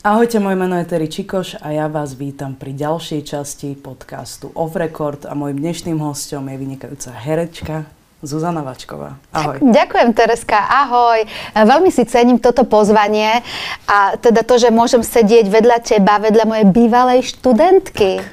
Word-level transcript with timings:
Ahojte, 0.00 0.40
moje 0.40 0.56
meno 0.56 0.80
je 0.80 0.88
Terry 0.88 1.12
Čikoš 1.12 1.60
a 1.60 1.76
ja 1.76 1.84
vás 1.84 2.16
vítam 2.16 2.56
pri 2.56 2.72
ďalšej 2.72 3.20
časti 3.20 3.76
podcastu 3.76 4.48
Off 4.56 4.72
Record 4.72 5.28
a 5.28 5.36
môjim 5.36 5.60
dnešným 5.60 6.00
hostom 6.00 6.48
je 6.48 6.56
vynikajúca 6.56 7.12
herečka 7.12 7.84
Zuzana 8.24 8.64
Vačková. 8.64 9.20
Ahoj. 9.28 9.60
Ďakujem, 9.60 10.08
Tereska, 10.16 10.56
ahoj. 10.56 11.28
Veľmi 11.52 11.92
si 11.92 12.08
cením 12.08 12.40
toto 12.40 12.64
pozvanie 12.64 13.44
a 13.84 14.16
teda 14.16 14.40
to, 14.40 14.56
že 14.56 14.72
môžem 14.72 15.04
sedieť 15.04 15.52
vedľa 15.52 15.84
teba, 15.84 16.16
vedľa 16.16 16.48
mojej 16.48 16.66
bývalej 16.72 17.36
študentky. 17.36 18.24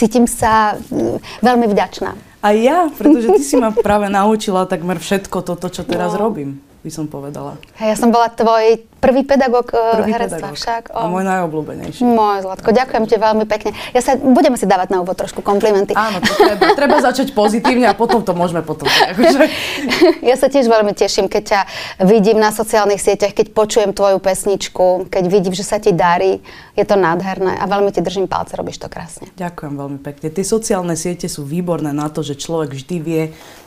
Cítim 0.00 0.24
sa 0.24 0.80
mm, 0.88 1.44
veľmi 1.44 1.68
vďačná. 1.68 2.16
A 2.40 2.56
ja, 2.56 2.88
pretože 2.96 3.28
ty 3.36 3.44
si 3.44 3.60
ma 3.60 3.76
práve 3.76 4.08
naučila 4.08 4.64
takmer 4.64 4.96
všetko 4.96 5.44
toto, 5.44 5.68
čo 5.68 5.84
teraz 5.84 6.16
no. 6.16 6.32
robím, 6.32 6.64
by 6.80 6.88
som 6.88 7.04
povedala. 7.04 7.60
Ja 7.76 7.92
som 7.92 8.08
bola 8.08 8.32
tvoj 8.32 8.88
Prvý 9.00 9.24
pedagóg 9.24 9.72
e, 9.72 9.80
Prvý 9.96 10.12
herectva 10.12 10.52
pedagóg. 10.52 10.60
však. 10.60 10.82
O. 10.92 11.00
A 11.00 11.08
môj 11.08 11.24
najobľúbenejší. 11.24 12.04
Môj 12.04 12.44
Zlatko, 12.44 12.68
ďakujem 12.68 13.04
ti 13.08 13.16
veľmi 13.16 13.44
pekne. 13.48 13.72
Ja 13.96 14.04
sa, 14.04 14.20
budeme 14.20 14.60
si 14.60 14.68
dávať 14.68 14.92
na 14.92 15.00
úvod 15.00 15.16
trošku 15.16 15.40
komplimenty. 15.40 15.96
Áno, 15.96 16.20
to 16.20 16.36
treba. 16.36 16.76
treba 16.76 16.96
začať 17.00 17.32
pozitívne 17.32 17.88
a 17.88 17.96
potom 17.96 18.20
to 18.20 18.36
môžeme 18.36 18.60
potom. 18.60 18.84
Akože. 18.84 19.48
ja 20.30 20.36
sa 20.36 20.52
tiež 20.52 20.68
veľmi 20.68 20.92
teším, 20.92 21.32
keď 21.32 21.42
ťa 21.48 21.60
vidím 22.04 22.36
na 22.36 22.52
sociálnych 22.52 23.00
sieťach, 23.00 23.32
keď 23.32 23.56
počujem 23.56 23.96
tvoju 23.96 24.20
pesničku, 24.20 25.08
keď 25.08 25.24
vidím, 25.32 25.56
že 25.56 25.64
sa 25.64 25.80
ti 25.80 25.96
darí. 25.96 26.44
Je 26.76 26.84
to 26.84 27.00
nádherné 27.00 27.56
a 27.56 27.64
veľmi 27.64 27.92
ti 27.92 28.04
držím 28.04 28.28
palce, 28.28 28.52
robíš 28.52 28.84
to 28.84 28.92
krásne. 28.92 29.32
Ďakujem 29.36 29.74
veľmi 29.80 29.98
pekne. 30.00 30.28
Tie 30.28 30.44
sociálne 30.44 30.92
siete 30.96 31.24
sú 31.24 31.44
výborné 31.44 31.96
na 31.96 32.12
to, 32.12 32.20
že 32.20 32.36
človek 32.36 32.76
vždy 32.76 32.96
vie, 33.00 33.22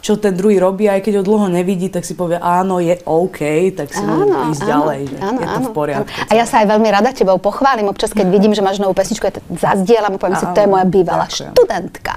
čo 0.06 0.18
ten 0.18 0.38
druhý 0.38 0.62
robí, 0.62 0.86
aj 0.86 1.02
keď 1.02 1.22
ho 1.22 1.24
dlho 1.26 1.50
nevidí, 1.50 1.90
tak 1.90 2.06
si 2.06 2.14
povie, 2.14 2.38
áno, 2.38 2.78
je 2.82 2.98
OK, 3.06 3.74
tak 3.74 3.94
si 3.94 4.02
áno, 4.02 4.50
ísť 4.50 4.62
áno, 4.66 4.70
ďalej, 4.70 5.02
že 5.10 5.23
áno, 5.24 5.40
je 5.40 5.48
to 5.48 5.60
áno, 5.64 5.70
v 5.72 5.76
poriadku. 5.76 6.12
A 6.28 6.32
ja 6.36 6.44
sa 6.44 6.60
aj 6.60 6.68
veľmi 6.76 6.90
rada 6.92 7.16
tebou 7.16 7.40
pochválim. 7.40 7.88
Občas, 7.88 8.12
keď 8.12 8.28
vidím, 8.28 8.52
že 8.52 8.60
máš 8.60 8.84
novú 8.84 8.92
pesničku, 8.92 9.24
ja 9.24 9.34
to 9.34 9.42
zazdielam 9.56 10.16
a 10.16 10.20
poviem 10.20 10.36
si, 10.36 10.46
to 10.52 10.60
je 10.60 10.68
moja 10.68 10.86
bývalá 10.86 11.26
ďakujem. 11.32 11.52
študentka. 11.56 12.14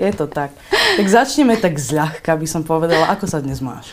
Je 0.00 0.10
to 0.16 0.24
tak. 0.26 0.56
Tak 0.72 1.06
začneme 1.06 1.60
tak 1.60 1.76
zľahka, 1.76 2.32
by 2.34 2.46
som 2.48 2.64
povedala. 2.64 3.12
Ako 3.12 3.28
sa 3.28 3.44
dnes 3.44 3.60
máš? 3.60 3.92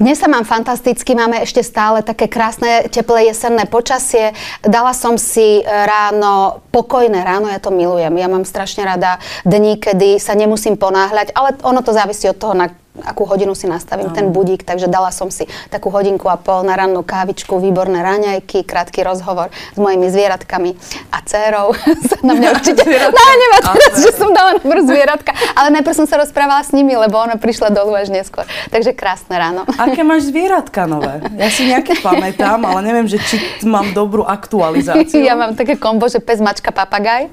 Dnes 0.00 0.18
sa 0.18 0.26
mám 0.26 0.42
fantasticky, 0.42 1.14
máme 1.14 1.44
ešte 1.44 1.62
stále 1.62 2.02
také 2.02 2.26
krásne, 2.26 2.90
teplé 2.90 3.30
jesenné 3.30 3.68
počasie. 3.70 4.34
Dala 4.64 4.96
som 4.96 5.14
si 5.14 5.62
ráno, 5.62 6.64
pokojné 6.74 7.22
ráno, 7.22 7.46
ja 7.46 7.62
to 7.62 7.70
milujem. 7.70 8.10
Ja 8.16 8.26
mám 8.26 8.42
strašne 8.42 8.82
rada 8.82 9.22
dní, 9.46 9.78
kedy 9.78 10.18
sa 10.18 10.34
nemusím 10.34 10.74
ponáhľať, 10.74 11.36
ale 11.36 11.54
ono 11.62 11.86
to 11.86 11.94
závisí 11.94 12.26
od 12.26 12.34
toho, 12.34 12.56
na 12.56 12.72
akú 13.00 13.24
hodinu 13.24 13.56
si 13.56 13.64
nastavím 13.64 14.12
no. 14.12 14.14
ten 14.14 14.28
budík, 14.28 14.68
takže 14.68 14.84
dala 14.84 15.08
som 15.08 15.32
si 15.32 15.48
takú 15.72 15.88
hodinku 15.88 16.28
a 16.28 16.36
pol 16.36 16.60
na 16.60 16.76
rannú 16.76 17.00
kávičku, 17.00 17.56
výborné 17.56 18.04
raňajky, 18.04 18.68
krátky 18.68 19.00
rozhovor 19.00 19.48
s 19.48 19.78
mojimi 19.80 20.12
zvieratkami 20.12 20.76
a 21.08 21.24
dcerou 21.24 21.72
sa 22.08 22.16
na 22.20 22.36
mňa 22.36 22.48
určite 22.60 22.84
nahnevá 22.84 23.58
teraz, 23.64 23.96
že 23.96 24.10
som 24.12 24.28
dala 24.36 24.60
najprv 24.60 24.82
zvieratka, 24.84 25.32
ale 25.56 25.68
najprv 25.80 25.94
som 25.96 26.06
sa 26.06 26.20
rozprávala 26.20 26.60
s 26.60 26.76
nimi, 26.76 26.92
lebo 26.92 27.16
ona 27.16 27.40
prišla 27.40 27.72
dolu 27.72 27.96
až 27.96 28.12
neskôr. 28.12 28.44
Takže 28.68 28.92
krásne 28.92 29.40
ráno. 29.40 29.64
Aké 29.80 30.04
máš 30.04 30.28
zvieratka 30.28 30.84
nové? 30.84 31.24
Ja 31.40 31.48
si 31.48 31.64
nejaké 31.64 31.96
pamätám, 32.04 32.60
ale 32.60 32.84
neviem, 32.84 33.08
že 33.08 33.16
či 33.24 33.40
mám 33.64 33.96
dobrú 33.96 34.28
aktualizáciu. 34.28 35.24
Ja 35.24 35.32
mám 35.32 35.56
také 35.56 35.80
kombo, 35.80 36.12
že 36.12 36.20
pes, 36.20 36.44
mačka, 36.44 36.68
papagaj. 36.68 37.32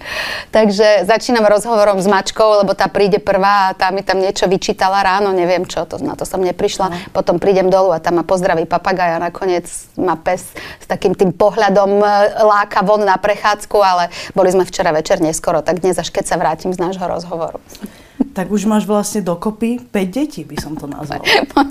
Takže 0.55 1.03
začínam 1.03 1.43
rozhovorom 1.43 1.99
s 1.99 2.07
mačkou, 2.07 2.63
lebo 2.63 2.71
tá 2.71 2.87
príde 2.87 3.19
prvá 3.19 3.71
a 3.71 3.75
tá 3.75 3.91
mi 3.91 4.07
tam 4.07 4.23
niečo 4.23 4.47
vyčítala 4.47 5.03
ráno, 5.03 5.35
neviem 5.35 5.48
neviem 5.49 5.65
čo, 5.65 5.89
to, 5.89 5.97
na 5.97 6.13
to 6.13 6.29
som 6.29 6.45
neprišla. 6.45 6.85
No. 6.93 6.95
Potom 7.09 7.41
prídem 7.41 7.73
dolu 7.73 7.89
a 7.89 7.97
tam 7.97 8.21
ma 8.21 8.23
pozdraví 8.23 8.69
papagaj 8.69 9.17
a 9.17 9.23
nakoniec 9.33 9.65
ma 9.97 10.13
pes 10.13 10.53
s 10.53 10.85
takým 10.85 11.17
tým 11.17 11.33
pohľadom 11.33 11.97
e, 11.97 12.05
láka 12.45 12.85
von 12.85 13.01
na 13.01 13.17
prechádzku, 13.17 13.77
ale 13.81 14.13
boli 14.37 14.53
sme 14.53 14.69
včera 14.69 14.93
večer 14.93 15.17
neskoro, 15.17 15.65
tak 15.65 15.81
dnes 15.81 15.97
až 15.97 16.13
keď 16.13 16.29
sa 16.29 16.37
vrátim 16.37 16.69
z 16.69 16.77
nášho 16.77 17.09
rozhovoru. 17.09 17.57
Tak 18.29 18.53
už 18.53 18.69
máš 18.69 18.85
vlastne 18.85 19.25
dokopy 19.25 19.81
5 19.89 19.89
detí, 20.09 20.45
by 20.45 20.55
som 20.61 20.77
to 20.77 20.85
nazvala. 20.85 21.25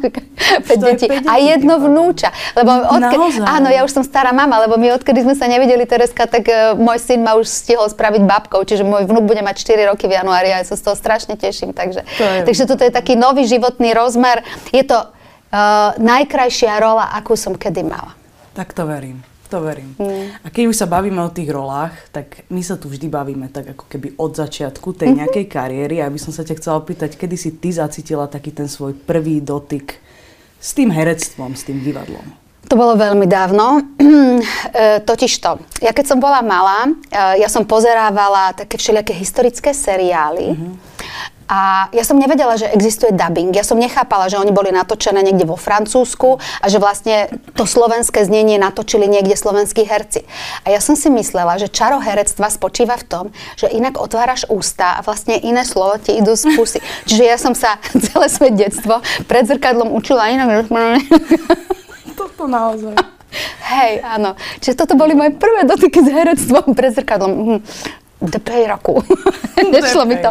5 0.67 0.89
detí. 0.91 1.07
A 1.07 1.39
jedno 1.39 1.79
vnúča. 1.79 2.35
Lebo 2.59 2.83
odke- 2.99 3.47
áno, 3.47 3.71
ja 3.71 3.87
už 3.87 3.93
som 3.95 4.05
stará 4.05 4.35
mama, 4.35 4.59
lebo 4.67 4.75
my 4.75 4.99
odkedy 4.99 5.23
sme 5.23 5.39
sa 5.39 5.47
nevideli, 5.47 5.87
Tereska, 5.87 6.27
tak 6.27 6.51
uh, 6.51 6.75
môj 6.75 6.99
syn 6.99 7.23
ma 7.23 7.39
už 7.39 7.47
stihol 7.47 7.87
spraviť 7.87 8.23
babkou, 8.27 8.61
čiže 8.67 8.83
môj 8.83 9.07
vnúk 9.07 9.25
bude 9.25 9.41
mať 9.41 9.63
4 9.63 9.91
roky 9.95 10.11
v 10.11 10.19
januári 10.19 10.51
a 10.51 10.61
ja 10.61 10.67
sa 10.67 10.75
z 10.75 10.83
toho 10.83 10.97
strašne 10.99 11.39
teším. 11.39 11.71
Takže, 11.71 12.03
to 12.05 12.25
je... 12.27 12.39
takže 12.43 12.63
toto 12.67 12.83
je 12.83 12.93
taký 12.93 13.15
nový 13.15 13.47
životný 13.47 13.95
rozmer. 13.95 14.43
Je 14.75 14.83
to 14.83 14.99
uh, 14.99 15.95
najkrajšia 15.97 16.75
rola, 16.83 17.15
akú 17.15 17.39
som 17.39 17.55
kedy 17.55 17.87
mala. 17.87 18.19
Tak 18.59 18.75
to 18.75 18.83
verím. 18.83 19.23
To 19.49 19.65
verím. 19.65 19.97
Mm. 19.97 20.29
A 20.45 20.47
keď 20.53 20.65
už 20.69 20.77
sa 20.77 20.85
bavíme 20.85 21.25
o 21.25 21.33
tých 21.33 21.49
rolách, 21.49 21.97
tak 22.13 22.45
my 22.53 22.61
sa 22.61 22.77
tu 22.77 22.93
vždy 22.93 23.09
bavíme 23.09 23.49
tak 23.49 23.73
ako 23.73 23.89
keby 23.89 24.13
od 24.21 24.37
začiatku 24.37 24.93
tej 24.93 25.09
mm-hmm. 25.09 25.19
nejakej 25.25 25.47
kariéry. 25.49 25.97
A 26.05 26.13
by 26.13 26.21
som 26.21 26.37
sa 26.37 26.45
ťa 26.45 26.61
chcela 26.61 26.77
opýtať, 26.77 27.17
kedy 27.17 27.37
si 27.41 27.57
ty 27.57 27.73
zacítila 27.73 28.29
taký 28.29 28.53
ten 28.53 28.69
svoj 28.69 28.93
prvý 28.93 29.41
dotyk 29.41 29.97
s 30.61 30.77
tým 30.77 30.93
herectvom, 30.93 31.57
s 31.57 31.65
tým 31.65 31.81
divadlom? 31.81 32.29
To 32.69 32.77
bolo 32.77 33.01
veľmi 33.01 33.25
dávno. 33.25 33.81
e, 33.97 35.01
totiž 35.01 35.33
to, 35.41 35.57
ja 35.81 35.97
keď 35.97 36.05
som 36.13 36.19
bola 36.21 36.45
malá, 36.45 36.85
e, 37.09 37.41
ja 37.41 37.49
som 37.49 37.65
pozerávala 37.65 38.53
také 38.53 38.77
všelijaké 38.77 39.17
historické 39.17 39.73
seriály. 39.73 40.53
Mm-hmm. 40.53 40.73
A 41.49 41.89
ja 41.97 42.05
som 42.05 42.21
nevedela, 42.21 42.61
že 42.61 42.69
existuje 42.69 43.09
dubbing. 43.09 43.57
Ja 43.57 43.65
som 43.65 43.81
nechápala, 43.81 44.29
že 44.29 44.37
oni 44.37 44.53
boli 44.53 44.69
natočené 44.69 45.25
niekde 45.25 45.49
vo 45.49 45.57
Francúzsku 45.57 46.37
a 46.61 46.67
že 46.69 46.77
vlastne 46.77 47.33
to 47.57 47.65
slovenské 47.65 48.21
znenie 48.29 48.61
natočili 48.61 49.09
niekde 49.09 49.33
slovenskí 49.33 49.89
herci. 49.89 50.29
A 50.69 50.77
ja 50.77 50.81
som 50.85 50.93
si 50.93 51.09
myslela, 51.09 51.57
že 51.57 51.73
čaro 51.73 52.05
herectva 52.05 52.53
spočíva 52.53 53.01
v 53.01 53.05
tom, 53.09 53.25
že 53.57 53.73
inak 53.73 53.97
otváraš 53.97 54.45
ústa 54.53 55.01
a 55.01 55.05
vlastne 55.05 55.41
iné 55.41 55.65
slovo 55.65 55.97
ti 55.97 56.21
idú 56.21 56.37
z 56.37 56.53
pusy. 56.53 56.79
Čiže 57.09 57.25
ja 57.25 57.41
som 57.41 57.57
sa 57.57 57.81
celé 58.13 58.29
svoje 58.29 58.53
detstvo 58.53 59.01
pred 59.25 59.49
zrkadlom 59.49 59.97
učila 59.97 60.29
inak. 60.29 60.69
Toto 62.21 62.45
naozaj. 62.45 62.93
Hej, 63.69 64.01
áno. 64.01 64.33
Čiže 64.65 64.81
toto 64.81 64.95
boli 64.97 65.13
moje 65.13 65.37
prvé 65.37 65.69
dotyky 65.69 66.01
s 66.01 66.09
herectvom 66.09 66.73
pred 66.73 66.97
zrkadlom. 66.97 67.61
Mhm. 68.19 68.31
Depej 68.31 68.67
roku. 68.67 69.03
Nešlo 69.73 70.05
mi 70.05 70.17
to. 70.19 70.31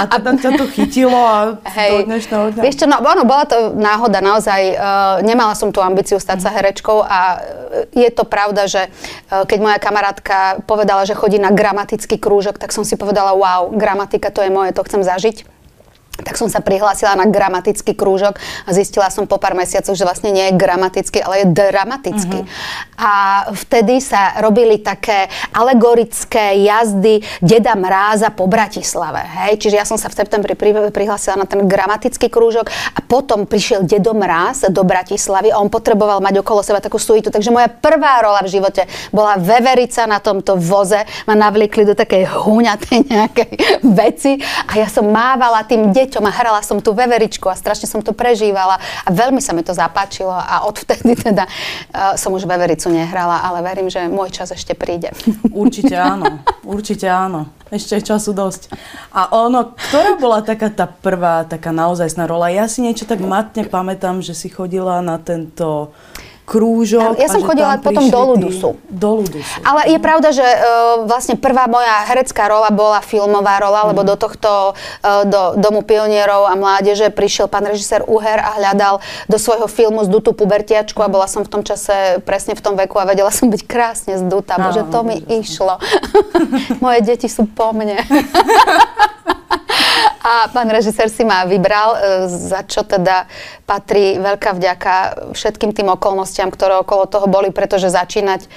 A 0.00 0.08
teda 0.08 0.32
ťa 0.32 0.50
to 0.56 0.64
chytilo 0.72 1.14
a 1.14 1.60
hej, 1.76 2.02
do 2.02 2.16
dnešného 2.16 2.44
dňa? 2.56 2.62
Vieš 2.64 2.76
čo, 2.80 2.86
no, 2.88 3.04
ono, 3.04 3.22
bola 3.28 3.44
to 3.44 3.76
náhoda, 3.76 4.24
naozaj. 4.24 4.60
Uh, 4.72 5.20
nemala 5.20 5.52
som 5.52 5.68
tú 5.70 5.84
ambíciu 5.84 6.16
stať 6.16 6.40
sa 6.40 6.50
herečkou 6.50 7.04
a 7.04 7.44
je 7.92 8.08
to 8.08 8.24
pravda, 8.24 8.64
že 8.64 8.88
uh, 8.88 9.44
keď 9.44 9.58
moja 9.60 9.78
kamarátka 9.78 10.64
povedala, 10.64 11.04
že 11.04 11.12
chodí 11.12 11.36
na 11.36 11.52
gramatický 11.52 12.16
krúžok, 12.16 12.56
tak 12.56 12.72
som 12.72 12.82
si 12.82 12.96
povedala, 12.96 13.36
wow, 13.36 13.68
gramatika 13.70 14.32
to 14.32 14.40
je 14.40 14.50
moje, 14.50 14.72
to 14.72 14.82
chcem 14.88 15.04
zažiť 15.04 15.59
tak 16.22 16.36
som 16.36 16.48
sa 16.48 16.60
prihlásila 16.64 17.16
na 17.16 17.26
gramatický 17.28 17.92
krúžok 17.94 18.38
a 18.66 18.70
zistila 18.72 19.08
som 19.08 19.24
po 19.24 19.38
pár 19.38 19.54
mesiacoch, 19.54 19.94
že 19.94 20.04
vlastne 20.06 20.34
nie 20.34 20.50
je 20.50 20.58
gramatický, 20.58 21.22
ale 21.22 21.44
je 21.44 21.46
dramatický. 21.52 22.40
Uh-huh. 22.42 23.00
A 23.00 23.12
vtedy 23.54 24.02
sa 24.02 24.40
robili 24.42 24.82
také 24.82 25.30
alegorické 25.54 26.60
jazdy 26.64 27.22
Deda 27.40 27.78
Mráza 27.78 28.34
po 28.34 28.50
Bratislave. 28.50 29.22
Hej? 29.46 29.62
Čiže 29.62 29.76
ja 29.78 29.86
som 29.86 29.96
sa 29.96 30.10
v 30.10 30.18
septembri 30.18 30.52
prihlásila 30.90 31.38
na 31.38 31.46
ten 31.46 31.64
gramatický 31.64 32.28
krúžok 32.28 32.68
a 32.70 33.00
potom 33.00 33.46
prišiel 33.46 33.86
Dedo 33.86 34.12
Mráz 34.12 34.68
do 34.68 34.82
Bratislavy 34.82 35.54
a 35.54 35.60
on 35.62 35.70
potreboval 35.70 36.18
mať 36.20 36.42
okolo 36.42 36.60
seba 36.66 36.82
takú 36.82 36.98
suitu. 36.98 37.30
Takže 37.30 37.54
moja 37.54 37.70
prvá 37.70 38.20
rola 38.20 38.42
v 38.44 38.52
živote 38.52 38.84
bola 39.14 39.38
veverica 39.38 40.04
na 40.04 40.18
tomto 40.18 40.58
voze. 40.58 41.00
Ma 41.24 41.38
navlikli 41.38 41.86
do 41.86 41.94
takej 41.94 42.26
huňatej 42.26 42.98
nejakej 43.06 43.50
veci 44.02 44.36
a 44.66 44.76
ja 44.76 44.88
som 44.90 45.08
mávala 45.08 45.64
tým 45.64 45.94
deťom 45.94 46.09
deťom 46.10 46.26
a 46.26 46.34
hrala 46.34 46.60
som 46.66 46.82
tú 46.82 46.90
veveričku 46.90 47.46
a 47.46 47.54
strašne 47.54 47.86
som 47.86 48.02
to 48.02 48.10
prežívala 48.10 48.82
a 49.06 49.08
veľmi 49.14 49.38
sa 49.38 49.54
mi 49.54 49.62
to 49.62 49.70
zapáčilo 49.70 50.34
a 50.34 50.66
odvtedy 50.66 51.14
teda 51.14 51.46
uh, 51.46 52.18
som 52.18 52.34
už 52.34 52.50
vevericu 52.50 52.90
nehrala, 52.90 53.46
ale 53.46 53.62
verím, 53.62 53.86
že 53.86 54.10
môj 54.10 54.34
čas 54.34 54.50
ešte 54.50 54.74
príde. 54.74 55.14
Určite 55.54 55.94
áno, 55.94 56.42
určite 56.74 57.06
áno. 57.06 57.54
Ešte 57.70 58.02
je 58.02 58.10
času 58.10 58.34
dosť. 58.34 58.74
A 59.14 59.30
ono, 59.30 59.78
ktorá 59.78 60.18
bola 60.18 60.42
taká 60.42 60.74
tá 60.74 60.90
prvá, 60.90 61.46
taká 61.46 61.70
naozajstná 61.70 62.26
rola? 62.26 62.50
Ja 62.50 62.66
si 62.66 62.82
niečo 62.82 63.06
tak 63.06 63.22
matne 63.22 63.62
pamätám, 63.62 64.18
že 64.26 64.34
si 64.34 64.50
chodila 64.50 64.98
na 64.98 65.22
tento 65.22 65.94
krúžok. 66.50 67.14
Ja 67.14 67.30
som 67.30 67.46
chodila 67.46 67.78
potom 67.78 68.10
do 68.10 68.20
Ludusu. 68.34 68.74
Do 68.90 69.22
Ludusu. 69.22 69.62
Ale 69.62 69.94
je 69.94 69.98
pravda, 70.02 70.34
že 70.34 70.42
uh, 70.42 71.06
vlastne 71.06 71.38
prvá 71.38 71.70
moja 71.70 72.02
herecká 72.10 72.50
rola 72.50 72.74
bola 72.74 72.98
filmová 72.98 73.62
rola, 73.62 73.86
mm. 73.86 73.88
lebo 73.94 74.00
do 74.02 74.18
tohto 74.18 74.74
uh, 74.74 75.22
do 75.22 75.54
Domu 75.54 75.86
pionierov 75.86 76.50
a 76.50 76.58
mládeže 76.58 77.14
prišiel 77.14 77.46
pán 77.46 77.70
režisér 77.70 78.02
Uher 78.10 78.42
a 78.42 78.58
hľadal 78.58 78.98
do 79.30 79.38
svojho 79.38 79.70
filmu 79.70 80.02
zdutu 80.02 80.34
pubertiačku 80.34 80.98
a 80.98 81.06
bola 81.06 81.30
som 81.30 81.46
v 81.46 81.50
tom 81.54 81.62
čase 81.62 82.18
presne 82.26 82.58
v 82.58 82.62
tom 82.66 82.74
veku 82.74 82.98
a 82.98 83.06
vedela 83.06 83.30
som 83.30 83.46
byť 83.46 83.62
krásne 83.70 84.18
zduta, 84.18 84.58
no, 84.58 84.74
bože, 84.74 84.82
to 84.90 85.06
mi 85.06 85.22
išlo. 85.30 85.78
Moje 86.82 87.06
deti 87.06 87.30
sú 87.30 87.46
po 87.46 87.70
mne. 87.70 88.02
A 90.20 90.52
pán 90.52 90.68
režisér 90.68 91.08
si 91.08 91.24
ma 91.24 91.48
vybral, 91.48 91.96
e, 91.96 91.98
za 92.28 92.60
čo 92.68 92.84
teda 92.84 93.24
patrí 93.64 94.20
veľká 94.20 94.52
vďaka 94.52 94.94
všetkým 95.32 95.72
tým 95.72 95.88
okolnostiam, 95.88 96.52
ktoré 96.52 96.76
okolo 96.76 97.08
toho 97.08 97.24
boli, 97.24 97.48
pretože 97.48 97.88
začínať 97.88 98.44
e, 98.44 98.48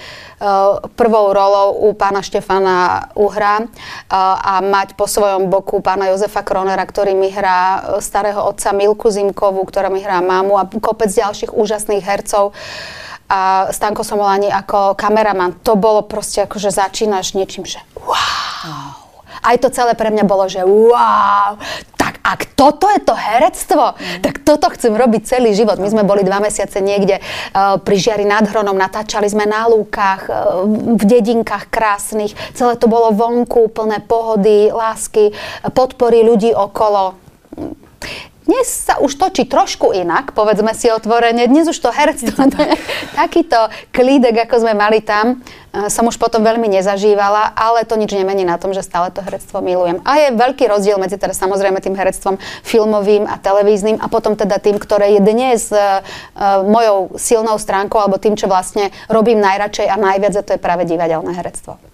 prvou 1.00 1.32
rolou 1.32 1.88
u 1.88 1.96
pána 1.96 2.20
Štefana 2.20 3.08
Uhra 3.16 3.64
e, 3.64 3.66
a 4.44 4.60
mať 4.60 5.00
po 5.00 5.08
svojom 5.08 5.48
boku 5.48 5.80
pána 5.80 6.12
Jozefa 6.12 6.44
Kronera, 6.44 6.84
ktorý 6.84 7.16
mi 7.16 7.32
hrá 7.32 7.96
starého 8.04 8.44
otca 8.44 8.76
Milku 8.76 9.08
Zimkovú, 9.08 9.64
ktorá 9.64 9.88
mi 9.88 10.04
hrá 10.04 10.20
mámu 10.20 10.60
a 10.60 10.68
kopec 10.68 11.08
ďalších 11.08 11.56
úžasných 11.56 12.04
hercov 12.04 12.52
a 13.32 13.72
Stanko 13.72 14.04
Somolani 14.04 14.52
ako 14.52 15.00
kameraman. 15.00 15.64
To 15.64 15.80
bolo 15.80 16.04
proste 16.04 16.44
ako, 16.44 16.60
že 16.60 16.76
začínaš 16.76 17.40
niečím, 17.40 17.64
že 17.64 17.80
wow. 18.04 19.03
Aj 19.44 19.56
to 19.60 19.68
celé 19.68 19.94
pre 19.94 20.08
mňa 20.08 20.24
bolo, 20.24 20.48
že 20.48 20.64
wow, 20.64 21.60
tak 22.00 22.24
ak 22.24 22.56
toto 22.56 22.88
je 22.88 23.04
to 23.04 23.12
herectvo, 23.12 23.94
mm. 23.94 24.24
tak 24.24 24.40
toto 24.48 24.72
chcem 24.72 24.96
robiť 24.96 25.28
celý 25.28 25.52
život. 25.52 25.76
My 25.84 25.92
sme 25.92 26.08
boli 26.08 26.24
dva 26.24 26.40
mesiace 26.40 26.80
niekde 26.80 27.20
uh, 27.20 27.76
pri 27.80 27.96
Žiari 28.00 28.24
nad 28.24 28.48
Hronom, 28.48 28.80
natáčali 28.80 29.28
sme 29.28 29.44
na 29.44 29.68
lúkach, 29.68 30.32
uh, 30.32 30.64
v 30.96 31.04
dedinkách 31.04 31.68
krásnych. 31.68 32.32
Celé 32.56 32.80
to 32.80 32.88
bolo 32.88 33.12
vonku, 33.12 33.68
plné 33.72 34.00
pohody, 34.04 34.72
lásky, 34.72 35.36
podpory 35.76 36.24
ľudí 36.24 36.56
okolo 36.56 37.20
dnes 38.44 38.68
sa 38.68 39.00
už 39.00 39.16
točí 39.16 39.48
trošku 39.48 39.96
inak, 39.96 40.36
povedzme 40.36 40.76
si 40.76 40.92
otvorene. 40.92 41.48
Dnes 41.48 41.64
už 41.64 41.80
to 41.80 41.96
herectvo, 41.96 42.52
takýto 43.16 43.72
klídek, 43.96 44.36
ako 44.44 44.68
sme 44.68 44.76
mali 44.76 45.00
tam, 45.00 45.40
eh, 45.72 45.88
som 45.88 46.04
už 46.12 46.20
potom 46.20 46.44
veľmi 46.44 46.68
nezažívala, 46.68 47.56
ale 47.56 47.88
to 47.88 47.96
nič 47.96 48.12
nemení 48.12 48.44
na 48.44 48.60
tom, 48.60 48.76
že 48.76 48.84
stále 48.84 49.16
to 49.16 49.24
herectvo 49.24 49.64
milujem. 49.64 50.04
A 50.04 50.28
je 50.28 50.36
veľký 50.36 50.68
rozdiel 50.68 51.00
medzi 51.00 51.16
teda 51.16 51.32
samozrejme 51.32 51.80
tým 51.80 51.96
herectvom 51.96 52.36
filmovým 52.68 53.32
a 53.32 53.40
televíznym 53.40 54.04
a 54.04 54.12
potom 54.12 54.36
teda 54.36 54.60
tým, 54.60 54.76
ktoré 54.76 55.16
je 55.16 55.22
dnes 55.24 55.72
uh, 55.72 56.04
mojou 56.68 57.16
silnou 57.16 57.56
stránkou 57.56 57.96
alebo 58.00 58.20
tým, 58.20 58.36
čo 58.36 58.52
vlastne 58.52 58.92
robím 59.08 59.40
najradšej 59.40 59.88
a 59.88 59.96
najviac 59.96 60.34
a 60.36 60.46
to 60.46 60.54
je 60.56 60.62
práve 60.62 60.84
divadelné 60.84 61.32
herectvo. 61.32 61.93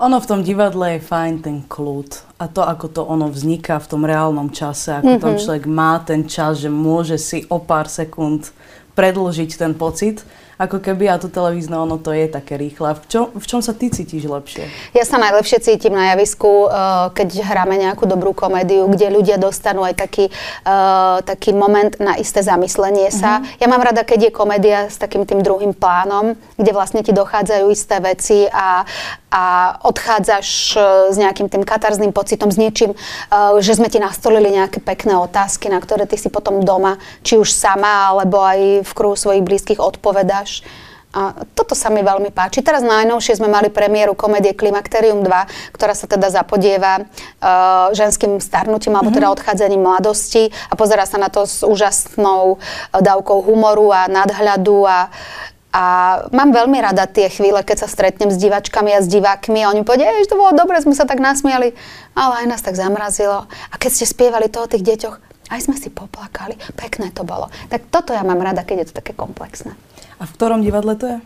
Ono 0.00 0.16
v 0.18 0.28
tom 0.28 0.40
divadle 0.40 0.96
je 0.96 1.04
fajn 1.04 1.34
ten 1.44 1.58
kľud 1.68 2.40
a 2.40 2.48
to, 2.48 2.64
ako 2.64 2.86
to 2.88 3.02
ono 3.04 3.28
vzniká 3.28 3.76
v 3.76 3.90
tom 3.90 4.02
reálnom 4.08 4.48
čase, 4.48 4.98
ako 4.98 5.06
mm-hmm. 5.06 5.24
tam 5.24 5.34
mhm. 5.36 5.40
človek 5.44 5.64
má 5.68 5.92
ten 6.00 6.22
čas, 6.24 6.64
že 6.64 6.70
môže 6.72 7.20
si 7.20 7.44
o 7.52 7.60
pár 7.60 7.86
sekúnd 7.92 8.50
predlžiť 8.96 9.50
ten 9.56 9.72
pocit 9.76 10.24
ako 10.62 10.78
keby 10.78 11.10
a 11.10 11.18
to 11.18 11.26
televízne 11.26 11.74
ono 11.74 11.98
to 11.98 12.14
je 12.14 12.30
také 12.30 12.54
rýchle. 12.54 12.94
V 12.94 13.04
čom, 13.10 13.24
v 13.34 13.46
čom 13.46 13.58
sa 13.58 13.74
ty 13.74 13.90
cítiš 13.90 14.30
lepšie? 14.30 14.70
Ja 14.94 15.02
sa 15.02 15.18
najlepšie 15.18 15.58
cítim 15.58 15.90
na 15.90 16.14
javisku, 16.14 16.70
uh, 16.70 17.10
keď 17.10 17.42
hráme 17.42 17.74
nejakú 17.74 18.06
dobrú 18.06 18.30
komédiu, 18.30 18.86
kde 18.86 19.10
ľudia 19.10 19.42
dostanú 19.42 19.82
aj 19.82 19.98
taký, 19.98 20.30
uh, 20.62 21.18
taký 21.26 21.50
moment 21.50 21.90
na 21.98 22.14
isté 22.14 22.46
zamyslenie 22.46 23.10
sa. 23.10 23.42
Mm-hmm. 23.42 23.58
Ja 23.58 23.66
mám 23.66 23.82
rada, 23.82 24.06
keď 24.06 24.30
je 24.30 24.36
komédia 24.36 24.78
s 24.86 25.02
takým 25.02 25.26
tým 25.26 25.42
druhým 25.42 25.74
plánom, 25.74 26.38
kde 26.54 26.70
vlastne 26.70 27.02
ti 27.02 27.10
dochádzajú 27.10 27.66
isté 27.66 27.98
veci 27.98 28.46
a, 28.46 28.86
a 29.34 29.44
odchádzaš 29.82 30.48
uh, 30.78 30.82
s 31.10 31.18
nejakým 31.18 31.50
tým 31.50 31.66
katarzným 31.66 32.14
pocitom, 32.14 32.54
s 32.54 32.60
niečím, 32.60 32.94
že 33.58 33.72
sme 33.74 33.88
ti 33.88 33.96
nastolili 33.96 34.52
nejaké 34.52 34.84
pekné 34.84 35.16
otázky, 35.16 35.72
na 35.72 35.80
ktoré 35.80 36.04
ty 36.04 36.20
si 36.20 36.28
potom 36.28 36.60
doma, 36.60 37.00
či 37.24 37.40
už 37.40 37.48
sama, 37.48 38.12
alebo 38.12 38.44
aj 38.44 38.84
v 38.84 38.92
kruhu 38.92 39.16
svojich 39.16 39.40
blízkych 39.40 39.80
odpovedáš 39.80 40.51
máš. 40.52 40.60
A 41.12 41.44
toto 41.52 41.76
sa 41.76 41.92
mi 41.92 42.00
veľmi 42.00 42.32
páči. 42.32 42.64
Teraz 42.64 42.80
najnovšie 42.80 43.36
sme 43.36 43.44
mali 43.44 43.68
premiéru 43.68 44.16
komédie 44.16 44.56
Klimakterium 44.56 45.20
2, 45.20 45.76
ktorá 45.76 45.92
sa 45.92 46.08
teda 46.08 46.32
zapodieva 46.32 47.04
uh, 47.04 47.92
ženským 47.92 48.40
starnutím 48.40 48.96
alebo 48.96 49.12
teda 49.12 49.28
mhm. 49.28 49.34
odchádzaním 49.36 49.84
mladosti 49.84 50.48
a 50.48 50.74
pozera 50.76 51.04
sa 51.04 51.20
na 51.20 51.28
to 51.28 51.44
s 51.44 51.60
úžasnou 51.60 52.56
dávkou 52.96 53.44
humoru 53.44 53.92
a 53.92 54.08
nadhľadu 54.08 54.88
a 54.88 54.98
a 55.72 55.84
mám 56.36 56.52
veľmi 56.52 56.84
rada 56.84 57.08
tie 57.08 57.32
chvíle, 57.32 57.64
keď 57.64 57.88
sa 57.88 57.88
stretnem 57.88 58.28
s 58.28 58.36
divačkami 58.36 58.92
a 58.92 59.00
s 59.00 59.08
divákmi 59.08 59.64
a 59.64 59.72
oni 59.72 59.88
povedia, 59.88 60.12
že 60.20 60.28
to 60.28 60.36
bolo 60.36 60.52
dobre, 60.52 60.76
sme 60.84 60.92
sa 60.92 61.08
tak 61.08 61.16
nasmiali, 61.16 61.72
ale 62.12 62.44
aj 62.44 62.46
nás 62.52 62.60
tak 62.60 62.76
zamrazilo. 62.76 63.48
A 63.48 63.74
keď 63.80 63.90
ste 63.96 64.04
spievali 64.04 64.52
to 64.52 64.60
o 64.60 64.68
tých 64.68 64.84
deťoch, 64.84 65.16
aj 65.48 65.64
sme 65.64 65.76
si 65.80 65.88
poplakali, 65.88 66.60
pekné 66.76 67.08
to 67.16 67.24
bolo. 67.24 67.48
Tak 67.72 67.88
toto 67.88 68.12
ja 68.12 68.20
mám 68.20 68.44
rada, 68.44 68.68
keď 68.68 68.84
je 68.84 68.86
to 68.92 69.00
také 69.00 69.16
komplexné. 69.16 69.72
A 70.22 70.24
v 70.24 70.34
ktorom 70.38 70.62
divadle 70.62 70.94
to 70.94 71.06
je? 71.10 71.18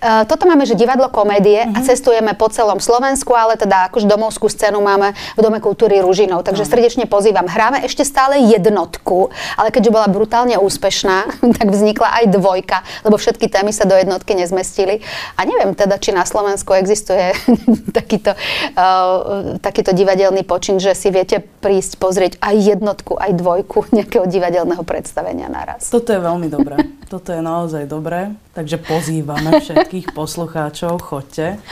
Uh, 0.00 0.24
toto 0.24 0.48
máme, 0.48 0.64
že 0.64 0.72
divadlo 0.72 1.12
komédie 1.12 1.60
uh-huh. 1.60 1.76
a 1.76 1.80
mhm. 1.84 1.86
cestujeme 1.86 2.32
po 2.32 2.48
celom 2.48 2.80
Slovensku, 2.80 3.36
ale 3.36 3.60
teda 3.60 3.92
akož 3.92 4.08
domovskú 4.08 4.48
scénu 4.48 4.80
máme 4.80 5.12
v 5.36 5.40
Dome 5.44 5.60
kultúry 5.60 6.00
Ružinov. 6.00 6.48
Takže 6.48 6.64
uh-huh. 6.64 6.72
srdečne 6.72 7.04
pozývam. 7.04 7.44
Hráme 7.44 7.84
ešte 7.84 8.08
stále 8.08 8.40
jednotku, 8.48 9.28
ale 9.60 9.68
keďže 9.68 9.92
bola 9.92 10.08
brutálne 10.08 10.56
úspešná, 10.56 11.28
tak 11.60 11.68
vznikla 11.68 12.24
aj 12.24 12.24
dvojka, 12.32 12.78
lebo 13.04 13.20
všetky 13.20 13.52
témy 13.52 13.76
sa 13.76 13.84
do 13.84 13.92
jednotky 13.92 14.32
nezmestili. 14.32 15.04
A 15.36 15.44
neviem 15.44 15.76
teda, 15.76 16.00
či 16.00 16.16
na 16.16 16.24
Slovensku 16.24 16.72
existuje 16.72 17.36
takýto, 17.98 18.32
uh, 18.32 19.60
takýto 19.60 19.92
divadelný 19.92 20.40
počin, 20.48 20.80
že 20.80 20.96
si 20.96 21.12
viete 21.12 21.44
prísť 21.60 22.00
pozrieť 22.00 22.32
aj 22.40 22.56
jednotku, 22.56 23.20
aj 23.20 23.36
dvojku 23.36 23.84
nejakého 23.96 24.24
divadelného 24.24 24.80
predstavenia 24.88 25.52
naraz. 25.52 25.92
Toto 25.92 26.16
je 26.16 26.20
veľmi 26.24 26.48
dobré. 26.48 26.80
Toto 27.08 27.32
je 27.32 27.40
naozaj 27.40 27.88
dobré, 27.88 28.37
takže 28.52 28.82
pozývame 28.82 29.62
všetkých 29.62 30.16
poslucháčov, 30.16 30.98
choďte. 31.02 31.62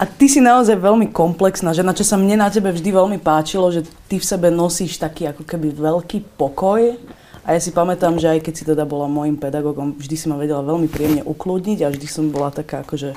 A 0.00 0.04
ty 0.08 0.32
si 0.32 0.40
naozaj 0.40 0.80
veľmi 0.80 1.12
komplexná 1.12 1.76
žena, 1.76 1.92
čo 1.92 2.04
sa 2.04 2.16
mne 2.16 2.40
na 2.40 2.48
tebe 2.48 2.72
vždy 2.72 2.88
veľmi 2.88 3.18
páčilo, 3.20 3.68
že 3.68 3.84
ty 4.08 4.16
v 4.16 4.24
sebe 4.24 4.48
nosíš 4.48 4.96
taký 4.96 5.28
ako 5.28 5.44
keby 5.44 5.76
veľký 5.76 6.40
pokoj. 6.40 6.96
A 7.44 7.56
ja 7.56 7.60
si 7.60 7.72
pamätám, 7.72 8.20
že 8.20 8.28
aj 8.28 8.40
keď 8.44 8.54
si 8.56 8.64
teda 8.68 8.84
bola 8.84 9.08
môjim 9.08 9.36
pedagógom, 9.36 9.96
vždy 9.96 10.16
si 10.16 10.26
ma 10.28 10.36
vedela 10.36 10.60
veľmi 10.60 10.88
príjemne 10.92 11.22
ukludniť 11.24 11.84
a 11.84 11.92
vždy 11.92 12.06
som 12.08 12.28
bola 12.28 12.52
taká 12.52 12.84
akože 12.84 13.16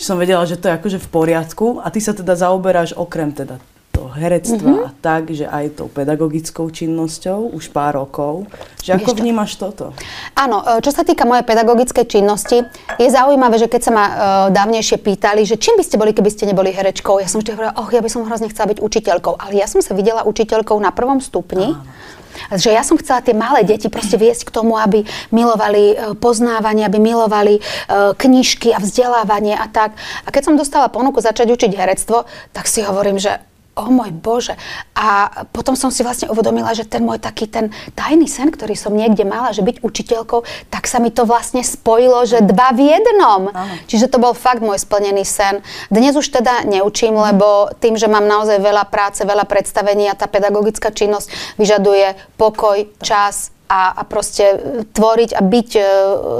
že 0.00 0.08
som 0.08 0.16
vedela, 0.16 0.40
že 0.48 0.56
to 0.56 0.72
je 0.72 0.76
akože 0.80 0.96
v 0.96 1.08
poriadku 1.12 1.66
a 1.84 1.92
ty 1.92 2.00
sa 2.00 2.16
teda 2.16 2.32
zaoberáš 2.32 2.96
okrem 2.96 3.36
teda 3.36 3.60
herectva 4.12 4.70
mm-hmm. 4.82 4.88
a 4.88 4.90
tak, 4.98 5.30
že 5.30 5.46
aj 5.46 5.78
tou 5.78 5.88
pedagogickou 5.88 6.68
činnosťou 6.68 7.54
už 7.54 7.70
pár 7.70 7.98
rokov. 7.98 8.46
Že 8.82 9.00
ako 9.00 9.10
Ešte. 9.14 9.20
vnímaš 9.22 9.50
toto? 9.56 9.96
Áno, 10.34 10.62
e, 10.62 10.84
čo 10.84 10.90
sa 10.90 11.06
týka 11.06 11.24
mojej 11.24 11.46
pedagogickej 11.46 12.06
činnosti, 12.06 12.66
je 12.98 13.08
zaujímavé, 13.08 13.56
že 13.56 13.70
keď 13.70 13.80
sa 13.80 13.92
ma 13.92 14.04
uh, 14.04 14.14
dávnejšie 14.52 15.00
pýtali, 15.00 15.46
že 15.46 15.56
čím 15.56 15.78
by 15.80 15.84
ste 15.84 15.96
boli, 15.96 16.12
keby 16.12 16.30
ste 16.30 16.44
neboli 16.44 16.74
herečkou, 16.74 17.16
ja 17.22 17.28
som 17.30 17.40
vždy 17.40 17.56
hovorila, 17.56 17.76
oh, 17.78 17.88
ja 17.88 18.02
by 18.02 18.10
som 18.10 18.26
hrozne 18.26 18.50
chcela 18.52 18.70
byť 18.76 18.78
učiteľkou, 18.82 19.34
ale 19.40 19.52
ja 19.56 19.66
som 19.70 19.80
sa 19.80 19.96
videla 19.96 20.26
učiteľkou 20.26 20.76
na 20.80 20.92
prvom 20.92 21.22
stupni. 21.22 21.72
Áno 21.74 21.82
že 22.54 22.72
ja 22.72 22.82
som 22.86 22.96
chcela 22.96 23.20
tie 23.20 23.34
malé 23.36 23.66
deti 23.66 23.90
proste 23.92 24.16
viesť 24.16 24.48
k 24.48 24.54
tomu, 24.54 24.78
aby 24.78 25.04
milovali 25.34 25.82
e, 25.92 25.94
poznávanie, 26.16 26.86
aby 26.86 26.98
milovali 27.02 27.58
knižky 27.90 28.72
a 28.72 28.78
vzdelávanie 28.78 29.58
a 29.58 29.66
tak. 29.68 29.98
A 30.24 30.28
keď 30.30 30.42
som 30.50 30.54
dostala 30.54 30.88
ponuku 30.88 31.18
začať 31.20 31.50
učiť 31.50 31.72
herectvo, 31.74 32.24
tak 32.54 32.70
si 32.70 32.86
hovorím, 32.86 33.18
že 33.18 33.42
o 33.78 33.86
môj 33.88 34.10
Bože. 34.10 34.54
A 34.92 35.30
potom 35.54 35.78
som 35.78 35.88
si 35.88 36.02
vlastne 36.02 36.28
uvedomila, 36.28 36.74
že 36.74 36.84
ten 36.84 37.00
môj 37.00 37.22
taký 37.22 37.46
ten 37.46 37.70
tajný 37.94 38.26
sen, 38.26 38.50
ktorý 38.50 38.74
som 38.74 38.92
niekde 38.92 39.22
mala, 39.22 39.54
že 39.54 39.62
byť 39.62 39.80
učiteľkou, 39.80 40.40
tak 40.68 40.90
sa 40.90 40.98
mi 40.98 41.08
to 41.14 41.24
vlastne 41.24 41.62
spojilo, 41.62 42.26
že 42.26 42.42
dva 42.42 42.74
v 42.74 42.98
jednom. 42.98 43.50
Aha. 43.54 43.80
Čiže 43.86 44.10
to 44.10 44.18
bol 44.18 44.34
fakt 44.34 44.60
môj 44.60 44.82
splnený 44.82 45.22
sen. 45.22 45.62
Dnes 45.88 46.16
už 46.18 46.28
teda 46.28 46.66
neučím, 46.66 47.14
lebo 47.14 47.70
tým, 47.78 47.94
že 47.94 48.10
mám 48.10 48.26
naozaj 48.26 48.58
veľa 48.58 48.84
práce, 48.90 49.22
veľa 49.22 49.46
predstavení 49.46 50.10
a 50.10 50.18
tá 50.18 50.26
pedagogická 50.26 50.90
činnosť 50.90 51.56
vyžaduje 51.56 52.18
pokoj, 52.36 52.90
čas, 53.00 53.54
a, 53.70 53.94
a 53.94 54.02
proste 54.02 54.44
e, 54.50 54.56
tvoriť 54.82 55.38
a 55.38 55.40
byť 55.46 55.70
e, 55.78 55.82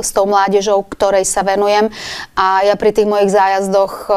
s 0.03 0.11
tou 0.11 0.27
mládežou, 0.27 0.83
ktorej 0.83 1.23
sa 1.23 1.47
venujem. 1.47 1.95
A 2.35 2.67
ja 2.67 2.75
pri 2.75 2.91
tých 2.91 3.07
mojich 3.07 3.31
zájazdoch 3.31 4.11
e, 4.11 4.13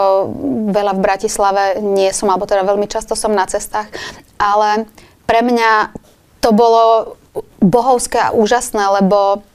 veľa 0.73 0.97
v 0.97 1.03
Bratislave 1.05 1.63
nie 1.85 2.09
som, 2.09 2.33
alebo 2.33 2.49
teda 2.49 2.65
veľmi 2.65 2.89
často 2.89 3.13
som 3.13 3.29
na 3.37 3.45
cestách, 3.45 3.93
ale 4.41 4.89
pre 5.29 5.45
mňa 5.45 5.93
to 6.41 6.49
bolo 6.51 7.15
bohovské 7.61 8.19
a 8.19 8.33
úžasné, 8.33 8.81
lebo 8.99 9.45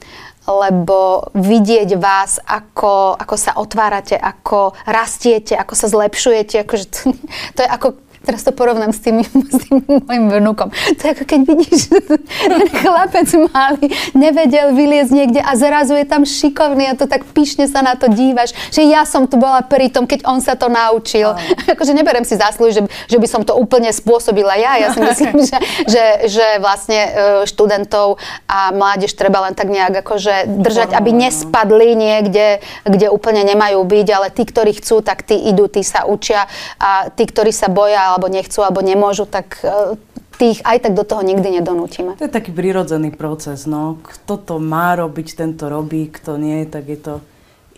lebo 0.49 1.29
vidieť 1.37 2.01
vás, 2.01 2.41
ako, 2.41 3.21
ako 3.21 3.37
sa 3.37 3.53
otvárate, 3.61 4.17
ako 4.17 4.73
rastiete, 4.89 5.53
ako 5.53 5.77
sa 5.77 5.93
zlepšujete, 5.93 6.65
akože 6.65 6.87
to, 6.89 7.13
to 7.57 7.61
je 7.61 7.69
ako 7.69 8.08
teraz 8.29 8.45
to 8.45 8.53
porovnám 8.53 8.93
s 8.93 9.01
tým, 9.01 9.25
s 9.55 9.57
tým 9.65 9.81
môjim 9.89 10.29
vnúkom. 10.29 10.69
To 10.69 11.01
je 11.01 11.11
ako 11.17 11.25
keď 11.25 11.41
vidíš, 11.49 11.81
ten 12.53 12.69
chlapec 12.69 13.29
malý 13.49 13.89
nevedel 14.13 14.77
vyliezť 14.77 15.13
niekde 15.17 15.41
a 15.41 15.57
zrazu 15.57 15.97
je 15.97 16.05
tam 16.05 16.29
šikovný 16.29 16.93
a 16.93 16.95
to 16.95 17.09
tak 17.09 17.25
pyšne 17.33 17.65
sa 17.65 17.81
na 17.81 17.97
to 17.97 18.13
dívaš, 18.13 18.53
že 18.69 18.85
ja 18.85 19.09
som 19.09 19.25
tu 19.25 19.41
bola 19.41 19.65
pri 19.65 19.89
tom, 19.89 20.05
keď 20.05 20.29
on 20.29 20.45
sa 20.45 20.53
to 20.53 20.69
naučil. 20.69 21.33
Oh. 21.33 21.73
akože 21.75 21.97
neberem 21.97 22.29
si 22.29 22.37
zásluhy, 22.37 22.77
že, 22.77 22.83
že 23.09 23.17
by 23.17 23.27
som 23.31 23.41
to 23.49 23.57
úplne 23.57 23.89
spôsobila 23.89 24.53
ja. 24.61 24.77
Ja 24.77 24.89
si 24.93 25.01
myslím, 25.01 25.41
že, 25.41 25.59
že, 25.89 26.05
že 26.29 26.47
vlastne 26.61 27.01
e, 27.01 27.11
študentov 27.49 28.21
a 28.45 28.75
mládež 28.75 29.17
treba 29.17 29.49
len 29.49 29.57
tak 29.57 29.73
nejak 29.73 30.05
akože 30.05 30.51
držať, 30.61 30.93
aby 30.93 31.11
nespadli 31.15 31.97
niekde, 31.97 32.61
kde 32.85 33.07
úplne 33.09 33.47
nemajú 33.47 33.81
byť, 33.87 34.07
ale 34.13 34.29
tí, 34.35 34.43
ktorí 34.45 34.77
chcú, 34.83 35.01
tak 35.01 35.25
tí 35.25 35.39
idú, 35.49 35.71
tí 35.71 35.87
sa 35.87 36.05
učia 36.05 36.51
a 36.77 37.09
tí, 37.15 37.25
ktorí 37.25 37.55
sa 37.55 37.71
boja 37.71 38.18
alebo 38.19 38.27
nechcú, 38.35 38.67
alebo 38.67 38.83
nemôžu, 38.83 39.31
tak 39.31 39.63
e, 39.63 39.95
tých 40.43 40.59
aj 40.67 40.91
tak 40.91 40.99
do 40.99 41.07
toho 41.07 41.23
nikdy 41.23 41.63
nedonútime. 41.63 42.19
To 42.19 42.27
je 42.27 42.35
taký 42.35 42.51
prirodzený 42.51 43.15
proces, 43.15 43.71
no. 43.71 44.03
Kto 44.03 44.35
to 44.43 44.55
má 44.59 44.99
robiť, 44.99 45.39
tento 45.39 45.71
robí, 45.71 46.11
kto 46.11 46.35
nie, 46.35 46.67
tak 46.67 46.91
je 46.91 46.99
to 46.99 47.15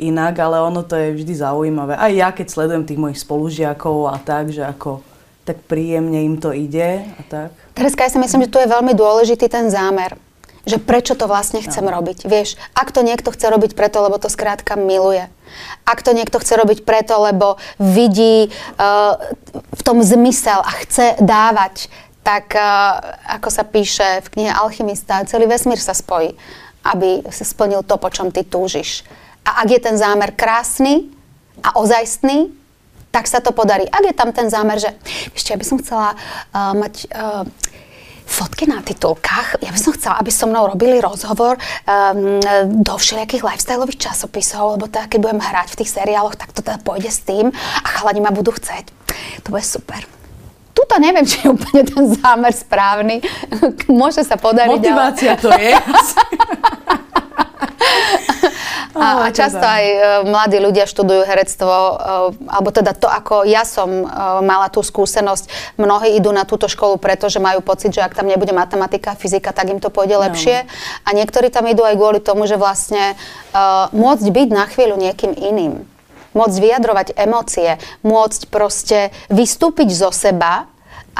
inak, 0.01 0.41
ale 0.41 0.65
ono 0.65 0.81
to 0.81 0.97
je 0.97 1.13
vždy 1.13 1.37
zaujímavé. 1.37 2.01
Aj 2.01 2.09
ja, 2.09 2.33
keď 2.33 2.49
sledujem 2.49 2.89
tých 2.89 2.97
mojich 2.97 3.21
spolužiakov 3.21 4.09
a 4.09 4.17
tak, 4.17 4.49
že 4.49 4.65
ako 4.65 5.05
tak 5.45 5.61
príjemne 5.69 6.25
im 6.25 6.41
to 6.41 6.57
ide 6.57 7.05
a 7.05 7.23
tak. 7.29 7.53
Tereska, 7.77 8.09
ja 8.09 8.13
si 8.13 8.21
myslím, 8.21 8.49
že 8.49 8.53
tu 8.53 8.59
je 8.61 8.69
veľmi 8.69 8.97
dôležitý 8.97 9.45
ten 9.53 9.69
zámer 9.69 10.17
že 10.69 10.77
prečo 10.77 11.17
to 11.17 11.25
vlastne 11.25 11.65
chcem 11.65 11.85
no. 11.85 11.93
robiť. 11.95 12.29
Vieš, 12.29 12.61
ak 12.77 12.93
to 12.93 13.01
niekto 13.01 13.33
chce 13.33 13.47
robiť 13.49 13.73
preto, 13.73 14.05
lebo 14.05 14.21
to 14.21 14.29
skrátka 14.29 14.77
miluje. 14.77 15.29
Ak 15.89 16.05
to 16.05 16.15
niekto 16.15 16.39
chce 16.39 16.55
robiť 16.61 16.79
preto, 16.87 17.19
lebo 17.19 17.59
vidí 17.81 18.49
uh, 18.49 19.19
v 19.53 19.83
tom 19.83 20.05
zmysel 20.05 20.61
a 20.63 20.73
chce 20.85 21.19
dávať, 21.19 21.91
tak 22.23 22.53
uh, 22.55 23.01
ako 23.41 23.49
sa 23.49 23.65
píše 23.65 24.23
v 24.23 24.29
knihe 24.37 24.53
Alchymista, 24.53 25.25
celý 25.27 25.49
vesmír 25.49 25.81
sa 25.81 25.97
spojí, 25.97 26.37
aby 26.87 27.25
si 27.33 27.45
splnil 27.45 27.83
to, 27.83 27.97
po 27.97 28.13
čom 28.13 28.31
ty 28.31 28.45
túžiš. 28.45 29.03
A 29.43 29.65
ak 29.65 29.69
je 29.73 29.81
ten 29.81 29.97
zámer 29.97 30.37
krásny 30.37 31.09
a 31.65 31.81
ozajstný, 31.81 32.53
tak 33.11 33.27
sa 33.27 33.43
to 33.43 33.51
podarí. 33.51 33.91
Ak 33.91 34.07
je 34.07 34.15
tam 34.15 34.31
ten 34.31 34.47
zámer, 34.47 34.79
že 34.79 34.95
ešte 35.35 35.51
ja 35.51 35.59
by 35.59 35.67
som 35.67 35.83
chcela 35.83 36.15
uh, 36.15 36.73
mať 36.79 36.95
uh, 37.11 37.43
fotky 38.31 38.71
na 38.71 38.79
titulkách. 38.79 39.59
Ja 39.59 39.75
by 39.75 39.79
som 39.81 39.93
chcela, 39.99 40.23
aby 40.23 40.31
so 40.31 40.47
mnou 40.47 40.71
robili 40.71 41.03
rozhovor 41.03 41.59
um, 41.59 42.39
do 42.81 42.95
všelijakých 42.95 43.43
lifestyleových 43.43 43.99
časopisov, 43.99 44.79
lebo 44.79 44.87
teda, 44.87 45.11
keď 45.11 45.19
budem 45.19 45.43
hrať 45.43 45.69
v 45.75 45.79
tých 45.83 45.91
seriáloch, 45.91 46.39
tak 46.39 46.55
to 46.55 46.63
teda 46.63 46.79
pôjde 46.81 47.11
s 47.11 47.27
tým 47.27 47.51
a 47.53 47.87
chalani 47.91 48.23
ma 48.23 48.31
budú 48.31 48.55
chcieť. 48.55 48.95
To 49.45 49.49
bude 49.51 49.67
super 49.67 50.07
tuto 50.81 50.97
neviem, 50.97 51.29
či 51.29 51.45
je 51.45 51.53
úplne 51.53 51.83
ten 51.85 52.05
zámer 52.17 52.57
správny. 52.57 53.21
Môže 54.01 54.25
sa 54.25 54.41
podariť. 54.41 54.81
Motivácia 54.81 55.37
ale... 55.37 55.43
to 55.43 55.51
je. 55.53 55.75
A, 59.21 59.31
často 59.31 59.61
aj 59.61 59.85
uh, 59.85 60.01
mladí 60.25 60.57
ľudia 60.57 60.89
študujú 60.89 61.29
herectvo, 61.29 61.69
uh, 61.69 61.97
alebo 62.49 62.73
teda 62.73 62.97
to, 62.97 63.07
ako 63.07 63.45
ja 63.45 63.69
som 63.69 64.09
uh, 64.09 64.41
mala 64.41 64.73
tú 64.73 64.81
skúsenosť. 64.81 65.77
Mnohí 65.77 66.17
idú 66.17 66.33
na 66.33 66.49
túto 66.49 66.67
školu, 66.67 66.97
pretože 66.97 67.37
majú 67.37 67.61
pocit, 67.61 67.93
že 67.93 68.01
ak 68.01 68.17
tam 68.17 68.27
nebude 68.27 68.57
matematika, 68.57 69.13
fyzika, 69.15 69.53
tak 69.53 69.69
im 69.69 69.79
to 69.79 69.93
pôjde 69.93 70.17
no. 70.17 70.25
lepšie. 70.25 70.65
A 71.05 71.09
niektorí 71.13 71.53
tam 71.53 71.69
idú 71.69 71.85
aj 71.85 71.95
kvôli 72.01 72.21
tomu, 72.25 72.49
že 72.49 72.57
vlastne 72.57 73.15
uh, 73.53 73.93
môcť 73.93 74.27
byť 74.27 74.49
na 74.49 74.65
chvíľu 74.65 74.97
niekým 74.97 75.37
iným 75.37 75.85
môcť 76.31 76.57
vyjadrovať 76.63 77.19
emócie, 77.19 77.83
môcť 78.07 78.41
proste 78.55 79.11
vystúpiť 79.35 79.91
zo 79.91 80.15
seba 80.15 80.70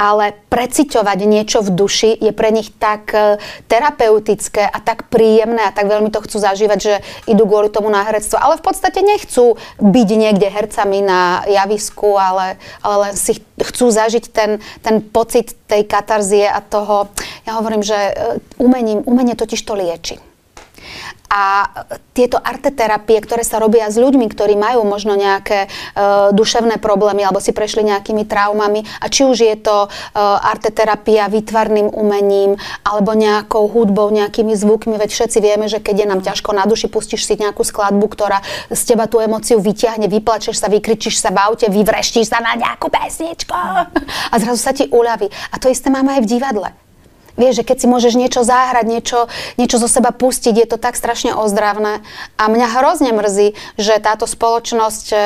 ale 0.01 0.33
preciťovať 0.49 1.19
niečo 1.29 1.61
v 1.61 1.69
duši 1.77 2.09
je 2.17 2.33
pre 2.33 2.49
nich 2.49 2.73
tak 2.73 3.13
e, 3.13 3.37
terapeutické 3.69 4.65
a 4.65 4.81
tak 4.81 5.13
príjemné 5.13 5.69
a 5.69 5.75
tak 5.75 5.85
veľmi 5.85 6.09
to 6.09 6.25
chcú 6.25 6.41
zažívať, 6.41 6.79
že 6.81 6.93
idú 7.29 7.45
kvôli 7.45 7.69
tomu 7.69 7.93
na 7.93 8.01
herectvo. 8.01 8.41
Ale 8.41 8.57
v 8.57 8.65
podstate 8.65 9.05
nechcú 9.05 9.61
byť 9.77 10.09
niekde 10.17 10.49
hercami 10.49 11.05
na 11.05 11.45
javisku, 11.45 12.17
ale, 12.17 12.57
ale 12.81 12.95
len 12.97 13.13
si 13.13 13.37
chcú 13.61 13.93
zažiť 13.93 14.25
ten, 14.33 14.57
ten 14.81 15.05
pocit 15.05 15.53
tej 15.69 15.85
katarzie 15.85 16.49
a 16.49 16.65
toho, 16.65 17.13
ja 17.45 17.61
hovorím, 17.61 17.85
že 17.85 17.93
e, 17.93 18.13
umením, 18.57 19.05
umenie 19.05 19.37
totiž 19.37 19.61
to 19.61 19.77
lieči. 19.77 20.30
A 21.31 21.63
tieto 22.11 22.35
arteterapie, 22.35 23.15
ktoré 23.23 23.47
sa 23.47 23.55
robia 23.63 23.87
s 23.87 23.95
ľuďmi, 23.95 24.27
ktorí 24.27 24.59
majú 24.59 24.83
možno 24.83 25.15
nejaké 25.15 25.71
uh, 25.71 26.35
duševné 26.35 26.75
problémy 26.83 27.23
alebo 27.23 27.39
si 27.39 27.55
prešli 27.55 27.87
nejakými 27.87 28.27
traumami, 28.27 28.83
a 28.99 29.07
či 29.07 29.23
už 29.23 29.39
je 29.39 29.55
to 29.55 29.87
uh, 29.87 29.91
arteterapia 30.43 31.31
výtvarným 31.31 31.87
umením 31.87 32.59
alebo 32.83 33.15
nejakou 33.15 33.71
hudbou, 33.71 34.11
nejakými 34.11 34.51
zvukmi, 34.59 34.99
veď 34.99 35.07
všetci 35.07 35.39
vieme, 35.39 35.71
že 35.71 35.79
keď 35.79 35.95
je 36.03 36.07
nám 36.11 36.19
ťažko 36.19 36.51
na 36.51 36.67
duši, 36.67 36.91
pustíš 36.91 37.23
si 37.23 37.39
nejakú 37.39 37.63
skladbu, 37.63 38.11
ktorá 38.11 38.43
z 38.67 38.81
teba 38.83 39.07
tú 39.07 39.23
emociu 39.23 39.63
vyťahne, 39.63 40.11
vyplačeš 40.11 40.59
sa, 40.59 40.67
vykričíš 40.67 41.15
sa 41.15 41.31
v 41.31 41.39
aute, 41.47 41.71
vyvreštíš 41.71 42.27
sa 42.27 42.43
na 42.43 42.59
nejakú 42.59 42.91
pesničku 42.91 43.55
a 44.31 44.35
zrazu 44.35 44.59
sa 44.59 44.75
ti 44.75 44.91
uľaví. 44.91 45.31
A 45.31 45.55
to 45.63 45.71
isté 45.71 45.87
máme 45.87 46.11
aj 46.19 46.27
v 46.27 46.31
divadle. 46.35 46.90
Vieš, 47.41 47.65
že 47.65 47.67
keď 47.67 47.77
si 47.81 47.87
môžeš 47.89 48.13
niečo 48.13 48.45
záhrať, 48.45 48.85
niečo, 48.85 49.25
niečo 49.57 49.81
zo 49.81 49.89
seba 49.89 50.13
pustiť, 50.13 50.53
je 50.53 50.67
to 50.69 50.77
tak 50.77 50.93
strašne 50.93 51.33
ozdravné. 51.33 52.05
A 52.37 52.43
mňa 52.45 52.67
hrozne 52.77 53.09
mrzí, 53.17 53.57
že 53.81 53.97
táto 53.97 54.29
spoločnosť 54.29 55.07
e, 55.09 55.17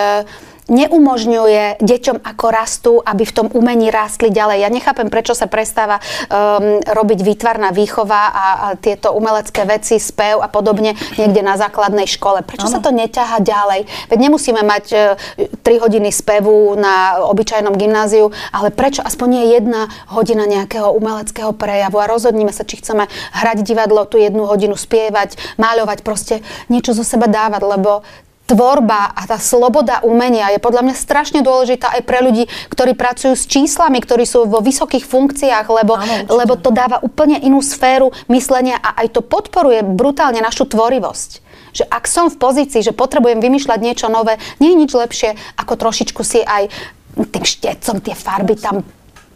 neumožňuje 0.66 1.78
deťom, 1.78 2.26
ako 2.26 2.46
rastú, 2.50 2.94
aby 2.98 3.22
v 3.22 3.36
tom 3.36 3.48
umení 3.54 3.94
rástli 3.94 4.34
ďalej. 4.34 4.66
Ja 4.66 4.70
nechápem, 4.74 5.14
prečo 5.14 5.38
sa 5.38 5.46
prestáva 5.46 6.02
um, 6.02 6.82
robiť 6.82 7.20
výtvarná 7.22 7.70
výchova 7.70 8.22
a, 8.34 8.46
a 8.46 8.68
tieto 8.74 9.14
umelecké 9.14 9.62
veci, 9.70 10.02
spev 10.02 10.42
a 10.42 10.50
podobne 10.50 10.98
niekde 11.22 11.46
na 11.46 11.54
základnej 11.56 12.10
škole. 12.10 12.42
Prečo 12.42 12.66
ano. 12.66 12.74
sa 12.74 12.80
to 12.82 12.90
neťaha 12.90 13.38
ďalej? 13.46 13.86
Veď 14.10 14.20
nemusíme 14.20 14.62
mať 14.66 14.86
uh, 14.94 15.54
3 15.62 15.84
hodiny 15.86 16.10
spevu 16.10 16.74
na 16.74 17.22
obyčajnom 17.30 17.78
gymnáziu, 17.78 18.34
ale 18.50 18.74
prečo 18.74 19.06
aspoň 19.06 19.28
nie 19.30 19.46
jedna 19.54 19.86
hodina 20.10 20.50
nejakého 20.50 20.90
umeleckého 20.98 21.54
prejavu 21.54 22.02
a 22.02 22.10
rozhodníme 22.10 22.50
sa, 22.50 22.66
či 22.66 22.82
chceme 22.82 23.06
hrať 23.38 23.62
divadlo, 23.62 24.10
tú 24.10 24.18
jednu 24.18 24.50
hodinu 24.50 24.74
spievať, 24.74 25.38
máľovať, 25.62 26.02
proste 26.02 26.42
niečo 26.74 26.98
zo 26.98 27.06
seba 27.06 27.30
dávať, 27.30 27.62
lebo 27.62 28.02
tvorba 28.46 29.10
a 29.12 29.26
tá 29.26 29.42
sloboda 29.42 30.06
umenia 30.06 30.54
je 30.54 30.62
podľa 30.62 30.86
mňa 30.86 30.96
strašne 30.96 31.40
dôležitá 31.42 31.98
aj 31.98 32.02
pre 32.06 32.22
ľudí, 32.22 32.46
ktorí 32.70 32.94
pracujú 32.94 33.34
s 33.34 33.50
číslami, 33.50 33.98
ktorí 34.02 34.24
sú 34.24 34.46
vo 34.46 34.62
vysokých 34.62 35.06
funkciách, 35.06 35.66
lebo, 35.66 35.98
Áno, 35.98 36.30
lebo 36.30 36.54
to 36.54 36.70
dáva 36.70 37.02
úplne 37.02 37.42
inú 37.42 37.60
sféru 37.66 38.14
myslenia 38.30 38.78
a 38.78 39.02
aj 39.02 39.18
to 39.18 39.22
podporuje 39.26 39.82
brutálne 39.82 40.40
našu 40.40 40.70
tvorivosť. 40.70 41.42
Že 41.76 41.84
ak 41.92 42.04
som 42.08 42.32
v 42.32 42.40
pozícii, 42.40 42.86
že 42.86 42.96
potrebujem 42.96 43.44
vymýšľať 43.44 43.80
niečo 43.82 44.08
nové, 44.08 44.40
nie 44.64 44.72
je 44.72 44.82
nič 44.86 44.92
lepšie, 44.96 45.30
ako 45.60 45.74
trošičku 45.76 46.22
si 46.24 46.40
aj 46.40 46.72
tým 47.16 47.44
štecom 47.44 47.98
tie 48.00 48.16
farby 48.16 48.56
tam 48.56 48.86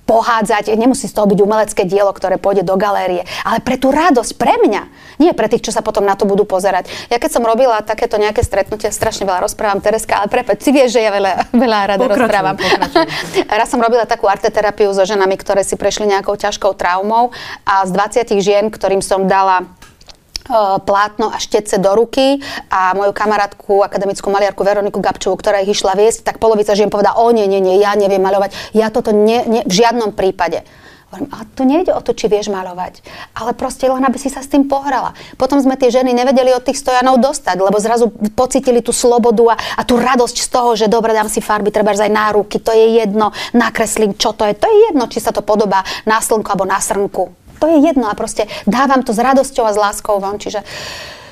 pohádzať, 0.10 0.74
nemusí 0.74 1.06
z 1.06 1.14
toho 1.14 1.30
byť 1.30 1.38
umelecké 1.38 1.86
dielo, 1.86 2.10
ktoré 2.10 2.42
pôjde 2.42 2.66
do 2.66 2.74
galérie, 2.74 3.30
ale 3.46 3.62
pre 3.62 3.78
tú 3.78 3.94
radosť, 3.94 4.34
pre 4.42 4.58
mňa, 4.58 4.90
nie 5.22 5.38
pre 5.38 5.46
tých, 5.46 5.70
čo 5.70 5.76
sa 5.76 5.86
potom 5.86 6.02
na 6.02 6.18
to 6.18 6.26
budú 6.26 6.50
pozerať. 6.50 6.90
Ja 7.14 7.22
keď 7.22 7.38
som 7.38 7.46
robila 7.46 7.86
takéto 7.86 8.18
nejaké 8.18 8.42
stretnutie, 8.42 8.90
strašne 8.90 9.30
veľa 9.30 9.46
rozprávam, 9.46 9.78
Tereska, 9.86 10.18
ale 10.18 10.34
prepač, 10.34 10.66
si 10.66 10.74
vieš, 10.74 10.98
že 10.98 11.06
ja 11.06 11.14
veľa, 11.14 11.32
veľa 11.64 11.80
rada 11.94 12.02
pokračujem, 12.02 12.26
rozprávam. 12.26 12.56
Pokračujem. 12.58 13.08
Raz 13.62 13.68
som 13.70 13.78
robila 13.78 14.10
takú 14.10 14.26
arteterapiu 14.26 14.90
so 14.98 15.06
ženami, 15.06 15.38
ktoré 15.38 15.62
si 15.62 15.78
prešli 15.78 16.10
nejakou 16.10 16.34
ťažkou 16.34 16.74
traumou 16.74 17.30
a 17.62 17.86
z 17.86 17.94
20 17.94 18.42
žien, 18.42 18.66
ktorým 18.74 19.06
som 19.06 19.30
dala 19.30 19.70
plátno 20.84 21.30
a 21.30 21.38
štece 21.38 21.78
do 21.78 21.94
ruky 21.94 22.42
a 22.74 22.98
moju 22.98 23.14
kamarátku, 23.14 23.86
akademickú 23.86 24.34
maliarku 24.34 24.66
Veroniku 24.66 24.98
Gabčovú, 24.98 25.38
ktorá 25.38 25.62
ich 25.62 25.78
išla 25.78 25.94
viesť, 25.94 26.26
tak 26.26 26.42
polovica 26.42 26.74
žien 26.74 26.90
povedala, 26.90 27.22
o 27.22 27.30
nie, 27.30 27.46
nie, 27.46 27.62
nie, 27.62 27.78
ja 27.78 27.94
neviem 27.94 28.22
maľovať, 28.22 28.74
ja 28.74 28.90
toto 28.90 29.14
nie, 29.14 29.46
nie, 29.46 29.62
v 29.64 29.74
žiadnom 29.74 30.18
prípade. 30.18 30.66
Hovorím, 31.10 31.30
ale 31.34 31.44
tu 31.58 31.66
nejde 31.66 31.90
o 31.90 32.06
to, 32.06 32.14
či 32.14 32.30
vieš 32.30 32.54
maľovať, 32.54 33.02
ale 33.34 33.58
proste 33.58 33.90
len, 33.90 34.06
aby 34.06 34.22
si 34.22 34.30
sa 34.30 34.46
s 34.46 34.52
tým 34.52 34.70
pohrala. 34.70 35.18
Potom 35.42 35.58
sme 35.58 35.74
tie 35.74 35.90
ženy 35.90 36.14
nevedeli 36.14 36.54
od 36.54 36.62
tých 36.62 36.78
stojanov 36.78 37.18
dostať, 37.18 37.58
lebo 37.58 37.82
zrazu 37.82 38.14
pocitili 38.38 38.86
tú 38.86 38.94
slobodu 38.94 39.54
a, 39.54 39.56
a 39.58 39.82
tú 39.82 39.98
radosť 39.98 40.38
z 40.38 40.50
toho, 40.54 40.78
že 40.78 40.86
dobre, 40.86 41.18
dám 41.18 41.26
si 41.26 41.42
farby, 41.42 41.74
treba 41.74 41.98
aj 41.98 42.14
na 42.14 42.30
ruky, 42.30 42.62
to 42.62 42.70
je 42.70 43.02
jedno, 43.02 43.34
nakreslím, 43.58 44.14
čo 44.22 44.38
to 44.38 44.46
je. 44.46 44.54
To 44.54 44.70
je 44.70 44.78
jedno, 44.94 45.10
či 45.10 45.18
sa 45.18 45.34
to 45.34 45.42
podobá 45.42 45.82
na 46.06 46.22
slnku 46.22 46.46
alebo 46.46 46.70
na 46.70 46.78
srnku. 46.78 47.34
To 47.60 47.68
je 47.68 47.78
jedno 47.84 48.08
a 48.08 48.16
proste 48.16 48.48
dávam 48.64 49.04
to 49.04 49.12
s 49.12 49.20
radosťou 49.20 49.64
a 49.68 49.76
s 49.76 49.80
láskou 49.80 50.18
von. 50.18 50.40
Čiže 50.40 50.64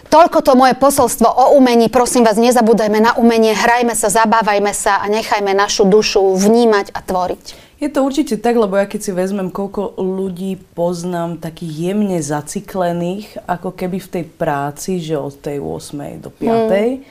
Toľko 0.07 0.39
to 0.39 0.55
moje 0.55 0.71
posolstvo 0.79 1.27
o 1.27 1.45
umení. 1.59 1.91
Prosím 1.91 2.23
vás, 2.23 2.39
nezabúdajme 2.39 2.95
na 3.03 3.11
umenie, 3.19 3.51
hrajme 3.51 3.91
sa, 3.91 4.07
zabávajme 4.07 4.71
sa 4.71 5.03
a 5.03 5.11
nechajme 5.11 5.51
našu 5.51 5.83
dušu 5.83 6.23
vnímať 6.31 6.95
a 6.95 7.03
tvoriť. 7.03 7.45
Je 7.77 7.91
to 7.91 8.07
určite 8.07 8.39
tak, 8.39 8.55
lebo 8.55 8.79
ja 8.79 8.87
keď 8.87 8.99
si 9.03 9.11
vezmem, 9.11 9.51
koľko 9.51 9.99
ľudí 9.99 10.57
poznám 10.73 11.43
takých 11.43 11.91
jemne 11.91 12.17
zaciklených, 12.23 13.45
ako 13.45 13.69
keby 13.75 13.99
v 13.99 14.11
tej 14.17 14.25
práci, 14.25 15.03
že 15.03 15.19
od 15.19 15.35
tej 15.43 15.59
8. 15.59 16.23
do 16.23 16.31
5. 16.31 16.71
Mm. 16.71 17.03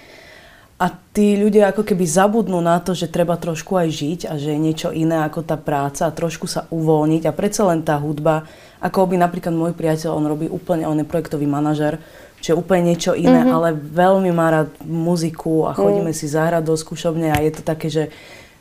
A 0.77 0.87
tí 0.93 1.41
ľudia 1.41 1.73
ako 1.73 1.85
keby 1.89 2.05
zabudnú 2.05 2.61
na 2.61 2.81
to, 2.81 2.93
že 2.93 3.13
treba 3.13 3.37
trošku 3.37 3.77
aj 3.77 3.89
žiť 3.93 4.21
a 4.29 4.37
že 4.37 4.53
je 4.53 4.61
niečo 4.61 4.89
iné 4.93 5.25
ako 5.25 5.41
tá 5.45 5.57
práca 5.57 6.05
a 6.05 6.13
trošku 6.13 6.45
sa 6.49 6.69
uvoľniť 6.69 7.23
a 7.29 7.33
predsa 7.33 7.65
len 7.69 7.81
tá 7.81 7.97
hudba 7.97 8.45
ako 8.81 9.13
by 9.13 9.17
napríklad 9.21 9.55
môj 9.57 9.73
priateľ, 9.73 10.13
on 10.13 10.27
robí 10.29 10.47
úplne, 10.51 10.85
on 10.85 11.01
je 11.01 11.07
projektový 11.09 11.49
manažer, 11.49 12.01
čo 12.41 12.53
je 12.53 12.61
úplne 12.61 12.93
niečo 12.93 13.17
iné, 13.17 13.43
mm-hmm. 13.43 13.57
ale 13.57 13.69
veľmi 13.75 14.31
má 14.31 14.47
rád 14.53 14.71
muziku 14.85 15.67
a 15.67 15.75
chodíme 15.75 16.13
mm. 16.13 16.19
si 16.19 16.29
zahrať 16.29 16.63
do 16.63 16.77
skúšobne 16.77 17.33
a 17.33 17.41
je 17.41 17.53
to 17.57 17.63
také, 17.65 17.89
že, 17.89 18.13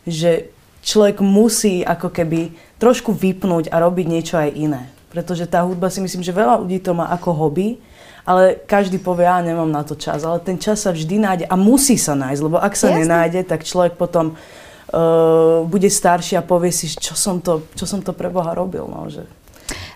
že 0.07 0.50
človek 0.86 1.19
musí 1.19 1.84
ako 1.84 2.10
keby 2.10 2.55
trošku 2.79 3.12
vypnúť 3.12 3.69
a 3.74 3.84
robiť 3.84 4.05
niečo 4.07 4.36
aj 4.39 4.50
iné. 4.55 4.81
Pretože 5.12 5.48
tá 5.48 5.63
hudba 5.63 5.91
si 5.91 6.00
myslím, 6.00 6.24
že 6.24 6.36
veľa 6.36 6.60
ľudí 6.63 6.79
to 6.79 6.95
má 6.95 7.12
ako 7.12 7.36
hobby, 7.36 7.79
ale 8.25 8.57
každý 8.65 8.98
povie, 8.98 9.29
ja 9.29 9.38
nemám 9.38 9.69
na 9.69 9.86
to 9.86 9.93
čas. 9.93 10.25
Ale 10.25 10.41
ten 10.41 10.57
čas 10.57 10.81
sa 10.81 10.89
vždy 10.89 11.15
nájde 11.22 11.45
a 11.45 11.55
musí 11.55 11.93
sa 11.95 12.17
nájsť, 12.17 12.41
lebo 12.41 12.57
ak 12.57 12.74
sa 12.74 12.89
Jasne. 12.89 13.05
nenájde, 13.05 13.41
tak 13.45 13.62
človek 13.62 14.01
potom 14.01 14.34
uh, 14.34 15.62
bude 15.69 15.88
starší 15.93 16.41
a 16.41 16.43
povie 16.43 16.74
si, 16.74 16.89
čo 16.89 17.13
som 17.13 17.38
to, 17.38 17.69
čo 17.77 17.86
som 17.86 18.01
to 18.01 18.17
pre 18.17 18.34
Boha 18.34 18.57
robil. 18.57 18.89
No, 18.89 19.05
že... 19.07 19.29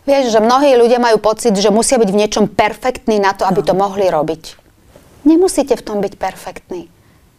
Vieš, 0.09 0.33
že 0.33 0.39
mnohí 0.41 0.73
ľudia 0.73 0.97
majú 0.97 1.21
pocit, 1.21 1.53
že 1.53 1.69
musia 1.69 2.01
byť 2.01 2.09
v 2.09 2.17
niečom 2.17 2.45
perfektní 2.49 3.21
na 3.21 3.37
to, 3.37 3.45
aby 3.45 3.61
to 3.61 3.77
mohli 3.77 4.09
robiť. 4.09 4.57
Nemusíte 5.21 5.77
v 5.77 5.85
tom 5.85 6.01
byť 6.01 6.17
perfektní. 6.17 6.89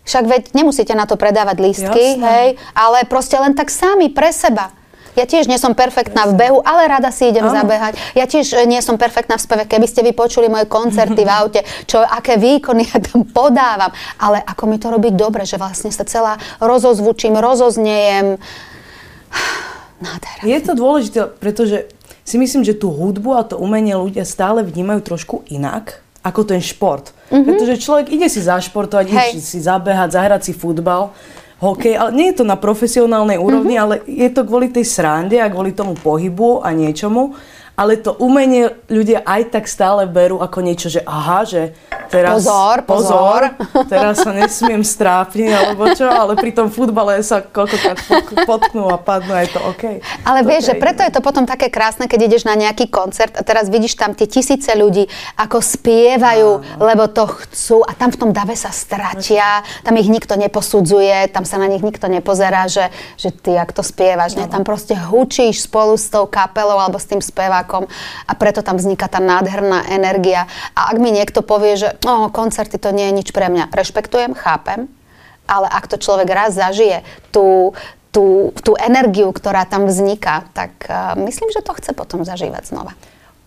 Však 0.07 0.25
veď 0.31 0.43
nemusíte 0.55 0.95
na 0.95 1.03
to 1.03 1.19
predávať 1.19 1.59
lístky, 1.59 2.15
Jasné. 2.15 2.23
hej, 2.23 2.49
ale 2.79 3.03
proste 3.11 3.35
len 3.43 3.59
tak 3.59 3.75
sami 3.75 4.07
pre 4.07 4.31
seba. 4.31 4.71
Ja 5.19 5.27
tiež 5.27 5.51
nie 5.51 5.59
som 5.59 5.75
perfektná 5.75 6.31
v 6.31 6.39
behu, 6.39 6.63
ale 6.63 6.87
rada 6.87 7.11
si 7.11 7.27
idem 7.27 7.43
Áno. 7.43 7.51
zabehať. 7.59 7.99
Ja 8.15 8.31
tiež 8.31 8.55
e, 8.55 8.63
nie 8.63 8.79
som 8.79 8.95
perfektná 8.95 9.35
v 9.35 9.43
speve. 9.43 9.63
Keby 9.67 9.87
ste 9.91 10.07
vy 10.07 10.15
počuli 10.15 10.47
moje 10.47 10.71
koncerty 10.71 11.27
v 11.27 11.31
aute, 11.43 11.61
čo, 11.91 11.99
aké 11.99 12.39
výkony 12.39 12.87
ja 12.87 13.03
tam 13.03 13.27
podávam. 13.27 13.91
Ale 14.23 14.39
ako 14.47 14.71
mi 14.71 14.79
to 14.79 14.95
robí 14.95 15.11
dobre, 15.11 15.43
že 15.43 15.59
vlastne 15.59 15.91
sa 15.91 16.07
celá 16.07 16.39
rozozvučím, 16.63 17.35
rozoznejem. 17.35 18.39
Nádhera. 20.01 20.43
Je 20.43 20.59
to 20.65 20.73
dôležité, 20.73 21.29
pretože 21.39 21.87
si 22.25 22.37
myslím, 22.41 22.65
že 22.65 22.77
tú 22.77 22.89
hudbu 22.89 23.31
a 23.37 23.45
to 23.45 23.61
umenie 23.61 23.97
ľudia 23.97 24.25
stále 24.25 24.65
vnímajú 24.65 25.01
trošku 25.05 25.45
inak 25.53 26.01
ako 26.21 26.45
ten 26.45 26.61
šport. 26.61 27.13
Mm-hmm. 27.33 27.45
Pretože 27.45 27.81
človek 27.81 28.07
ide 28.13 28.29
si 28.29 28.41
zašportovať, 28.45 29.05
ide 29.09 29.29
Hej. 29.37 29.41
si 29.41 29.59
zabehať, 29.61 30.09
zahrať 30.13 30.41
si 30.49 30.53
futbal, 30.53 31.13
hokej, 31.61 31.97
ale 31.97 32.11
nie 32.17 32.27
je 32.33 32.41
to 32.41 32.45
na 32.49 32.57
profesionálnej 32.57 33.37
úrovni, 33.37 33.77
mm-hmm. 33.77 33.85
ale 34.01 34.05
je 34.09 34.29
to 34.33 34.45
kvôli 34.45 34.73
tej 34.73 34.85
srande 34.89 35.37
a 35.37 35.53
kvôli 35.53 35.77
tomu 35.77 35.97
pohybu 35.97 36.65
a 36.65 36.73
niečomu. 36.73 37.37
Ale 37.81 37.97
to 37.97 38.13
umenie 38.21 38.77
ľudia 38.93 39.25
aj 39.25 39.57
tak 39.57 39.65
stále 39.65 40.05
berú 40.05 40.37
ako 40.45 40.61
niečo, 40.61 40.93
že 40.93 41.01
aha, 41.01 41.49
že 41.49 41.73
teraz... 42.11 42.43
Pozor, 42.43 42.77
pozor. 42.83 43.41
teraz 43.87 44.21
sa 44.21 44.35
nesmiem 44.35 44.83
strápniť, 44.83 45.51
alebo 45.55 45.95
čo, 45.95 46.11
ale 46.11 46.35
pri 46.35 46.51
tom 46.51 46.69
futbale 46.69 47.23
sa 47.23 47.41
koľkokrát 47.41 47.99
pot- 48.05 48.35
potknú 48.45 48.91
a 48.91 48.99
padnú 48.99 49.33
a 49.33 49.47
je 49.47 49.51
to 49.55 49.61
OK. 49.63 49.85
Ale 50.27 50.43
To 50.43 50.49
vieš, 50.51 50.63
že 50.69 50.75
je 50.77 50.83
preto 50.83 51.01
je 51.07 51.15
to 51.15 51.23
potom 51.23 51.47
také 51.47 51.71
krásne, 51.71 52.11
keď 52.11 52.27
ideš 52.27 52.43
na 52.43 52.59
nejaký 52.59 52.91
koncert 52.91 53.39
a 53.39 53.47
teraz 53.47 53.71
vidíš 53.71 53.95
tam 53.95 54.19
tie 54.19 54.27
tisíce 54.27 54.75
ľudí, 54.75 55.07
ako 55.39 55.63
spievajú, 55.63 56.83
lebo 56.83 57.07
to 57.07 57.31
chcú 57.31 57.87
a 57.87 57.95
tam 57.95 58.11
v 58.11 58.19
tom 58.19 58.31
dave 58.35 58.59
sa 58.59 58.75
stratia, 58.75 59.63
tam 59.87 59.95
ich 59.95 60.11
nikto 60.11 60.35
neposudzuje, 60.35 61.31
tam 61.31 61.47
sa 61.47 61.63
na 61.63 61.71
nich 61.71 61.87
nikto 61.87 62.11
nepozerá, 62.11 62.67
že, 62.67 62.91
že 63.15 63.31
ty, 63.31 63.55
jak 63.55 63.71
to 63.71 63.87
spievaš, 63.87 64.35
ne? 64.35 64.51
tam 64.51 64.67
proste 64.67 64.99
hučíš 64.99 65.71
spolu 65.71 65.95
s 65.95 66.11
tou 66.11 66.27
kapelou 66.27 66.81
alebo 66.81 66.99
s 66.99 67.07
tým 67.07 67.23
spevákom 67.23 67.87
a 68.27 68.33
preto 68.35 68.65
tam 68.67 68.81
vzniká 68.81 69.07
tá 69.07 69.23
nádherná 69.23 69.87
energia. 69.93 70.51
A 70.75 70.91
ak 70.91 70.97
mi 70.99 71.15
niekto 71.15 71.45
povie, 71.45 71.77
že 71.77 72.00
oh, 72.07 72.29
koncerty 72.33 72.79
to 72.79 72.95
nie 72.95 73.09
je 73.11 73.17
nič 73.25 73.29
pre 73.35 73.51
mňa, 73.51 73.73
rešpektujem, 73.75 74.33
chápem, 74.37 74.89
ale 75.51 75.67
ak 75.67 75.91
to 75.91 75.97
človek 75.99 76.31
raz 76.31 76.55
zažije, 76.55 77.03
tú, 77.35 77.75
tú, 78.15 78.55
tú 78.63 78.79
energiu, 78.79 79.31
ktorá 79.35 79.67
tam 79.67 79.91
vzniká, 79.91 80.47
tak 80.55 80.87
uh, 80.87 81.19
myslím, 81.19 81.51
že 81.51 81.65
to 81.65 81.75
chce 81.75 81.91
potom 81.95 82.23
zažívať 82.23 82.71
znova. 82.71 82.95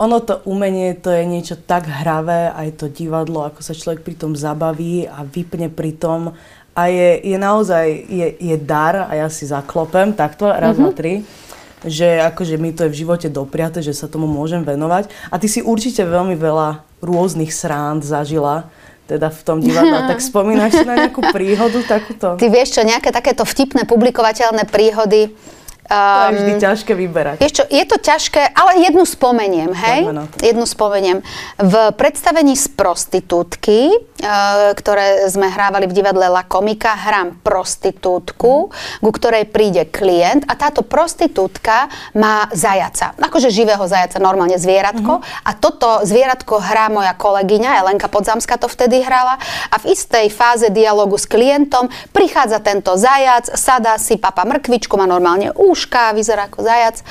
Ono 0.02 0.20
to 0.20 0.42
umenie, 0.50 0.98
to 1.00 1.14
je 1.14 1.24
niečo 1.24 1.56
tak 1.56 1.88
hravé, 1.88 2.52
aj 2.52 2.82
to 2.82 2.86
divadlo, 2.92 3.46
ako 3.48 3.64
sa 3.64 3.78
človek 3.78 4.04
pri 4.04 4.16
tom 4.20 4.34
zabaví 4.36 5.08
a 5.08 5.24
vypne 5.24 5.72
pri 5.72 5.96
tom. 5.96 6.36
A 6.74 6.90
je, 6.90 7.22
je 7.22 7.38
naozaj, 7.38 7.86
je, 8.10 8.28
je 8.36 8.56
dar, 8.58 9.08
a 9.08 9.14
ja 9.14 9.30
si 9.30 9.46
zaklopem 9.46 10.12
takto, 10.18 10.50
raz, 10.50 10.76
mm-hmm. 10.76 10.82
dva, 10.82 10.92
tri, 10.92 11.14
že 11.86 12.20
akože 12.20 12.58
mi 12.58 12.74
to 12.74 12.90
je 12.90 12.92
v 12.92 13.00
živote 13.06 13.28
dopriate, 13.30 13.86
že 13.86 13.94
sa 13.94 14.10
tomu 14.10 14.26
môžem 14.26 14.66
venovať. 14.66 15.08
A 15.30 15.38
ty 15.38 15.46
si 15.46 15.62
určite 15.62 16.02
veľmi 16.02 16.34
veľa 16.36 16.93
rôznych 17.04 17.52
srand 17.52 18.02
zažila, 18.02 18.72
teda 19.06 19.28
v 19.28 19.42
tom 19.44 19.58
divadle. 19.60 20.00
tak 20.12 20.24
spomínaš 20.24 20.80
si 20.80 20.86
na 20.88 21.08
nejakú 21.08 21.22
príhodu 21.36 21.80
takúto? 21.84 22.40
Ty 22.40 22.48
vieš 22.48 22.80
čo, 22.80 22.82
nejaké 22.88 23.12
takéto 23.12 23.44
vtipné 23.44 23.84
publikovateľné 23.84 24.64
príhody. 24.72 25.36
To 25.84 26.32
je 26.32 26.40
vždy 26.40 26.54
ťažké 26.64 26.92
vyberať. 26.96 27.36
Vieš 27.44 27.54
čo, 27.60 27.64
je 27.68 27.84
to 27.84 27.98
ťažké, 28.00 28.56
ale 28.56 28.88
jednu 28.88 29.04
spomeniem, 29.04 29.72
hej? 29.76 30.00
Jednu 30.40 30.64
spomeniem. 30.64 31.20
V 31.60 31.74
predstavení 32.00 32.56
z 32.56 32.72
prostitútky, 32.72 33.92
e, 33.92 33.98
ktoré 34.80 35.28
sme 35.28 35.52
hrávali 35.52 35.92
v 35.92 35.94
divadle 35.94 36.32
La 36.32 36.48
Komika, 36.48 36.96
hrám 36.96 37.44
prostitútku, 37.44 38.72
ku 39.04 39.10
ktorej 39.12 39.52
príde 39.52 39.84
klient 39.84 40.48
a 40.48 40.56
táto 40.56 40.88
prostitútka 40.88 41.92
má 42.16 42.48
zajaca. 42.56 43.12
Akože 43.20 43.52
živého 43.52 43.84
zajaca, 43.84 44.24
normálne 44.24 44.56
zvieratko. 44.56 45.20
A 45.44 45.52
toto 45.52 46.08
zvieratko 46.08 46.64
hrá 46.64 46.88
moja 46.88 47.12
kolegyňa, 47.12 47.84
Elenka 47.84 48.08
Podzamská 48.08 48.56
to 48.56 48.72
vtedy 48.72 49.04
hrala. 49.04 49.36
A 49.68 49.76
v 49.84 49.92
istej 49.92 50.32
fáze 50.32 50.72
dialogu 50.72 51.20
s 51.20 51.28
klientom 51.28 51.92
prichádza 52.16 52.64
tento 52.64 52.96
zajac, 52.96 53.52
sadá 53.60 54.00
si 54.00 54.16
papa 54.16 54.48
mrkvičku, 54.48 54.96
má 54.96 55.04
normálne 55.04 55.52
úška, 55.74 56.14
vyzerá 56.14 56.46
ako 56.46 56.62
zajac. 56.62 57.02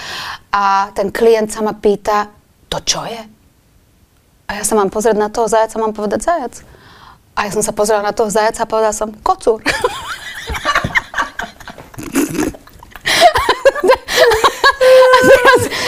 A 0.55 0.95
ten 0.95 1.11
klient 1.11 1.51
sa 1.51 1.67
ma 1.67 1.75
pýta, 1.75 2.31
to 2.71 2.79
čo 2.87 3.03
je? 3.03 3.23
A 4.47 4.51
ja 4.57 4.63
sa 4.63 4.79
mám 4.79 4.89
pozrieť 4.95 5.19
na 5.19 5.27
toho 5.27 5.51
zajaca, 5.51 5.83
mám 5.83 5.91
povedať 5.91 6.23
zajac. 6.23 6.63
A 7.35 7.49
ja 7.49 7.51
som 7.51 7.65
sa 7.65 7.75
pozrela 7.75 8.07
na 8.07 8.15
toho 8.15 8.31
zajaca 8.31 8.63
a 8.63 8.71
povedala 8.71 8.95
som, 8.95 9.11
kocúr. 9.27 9.59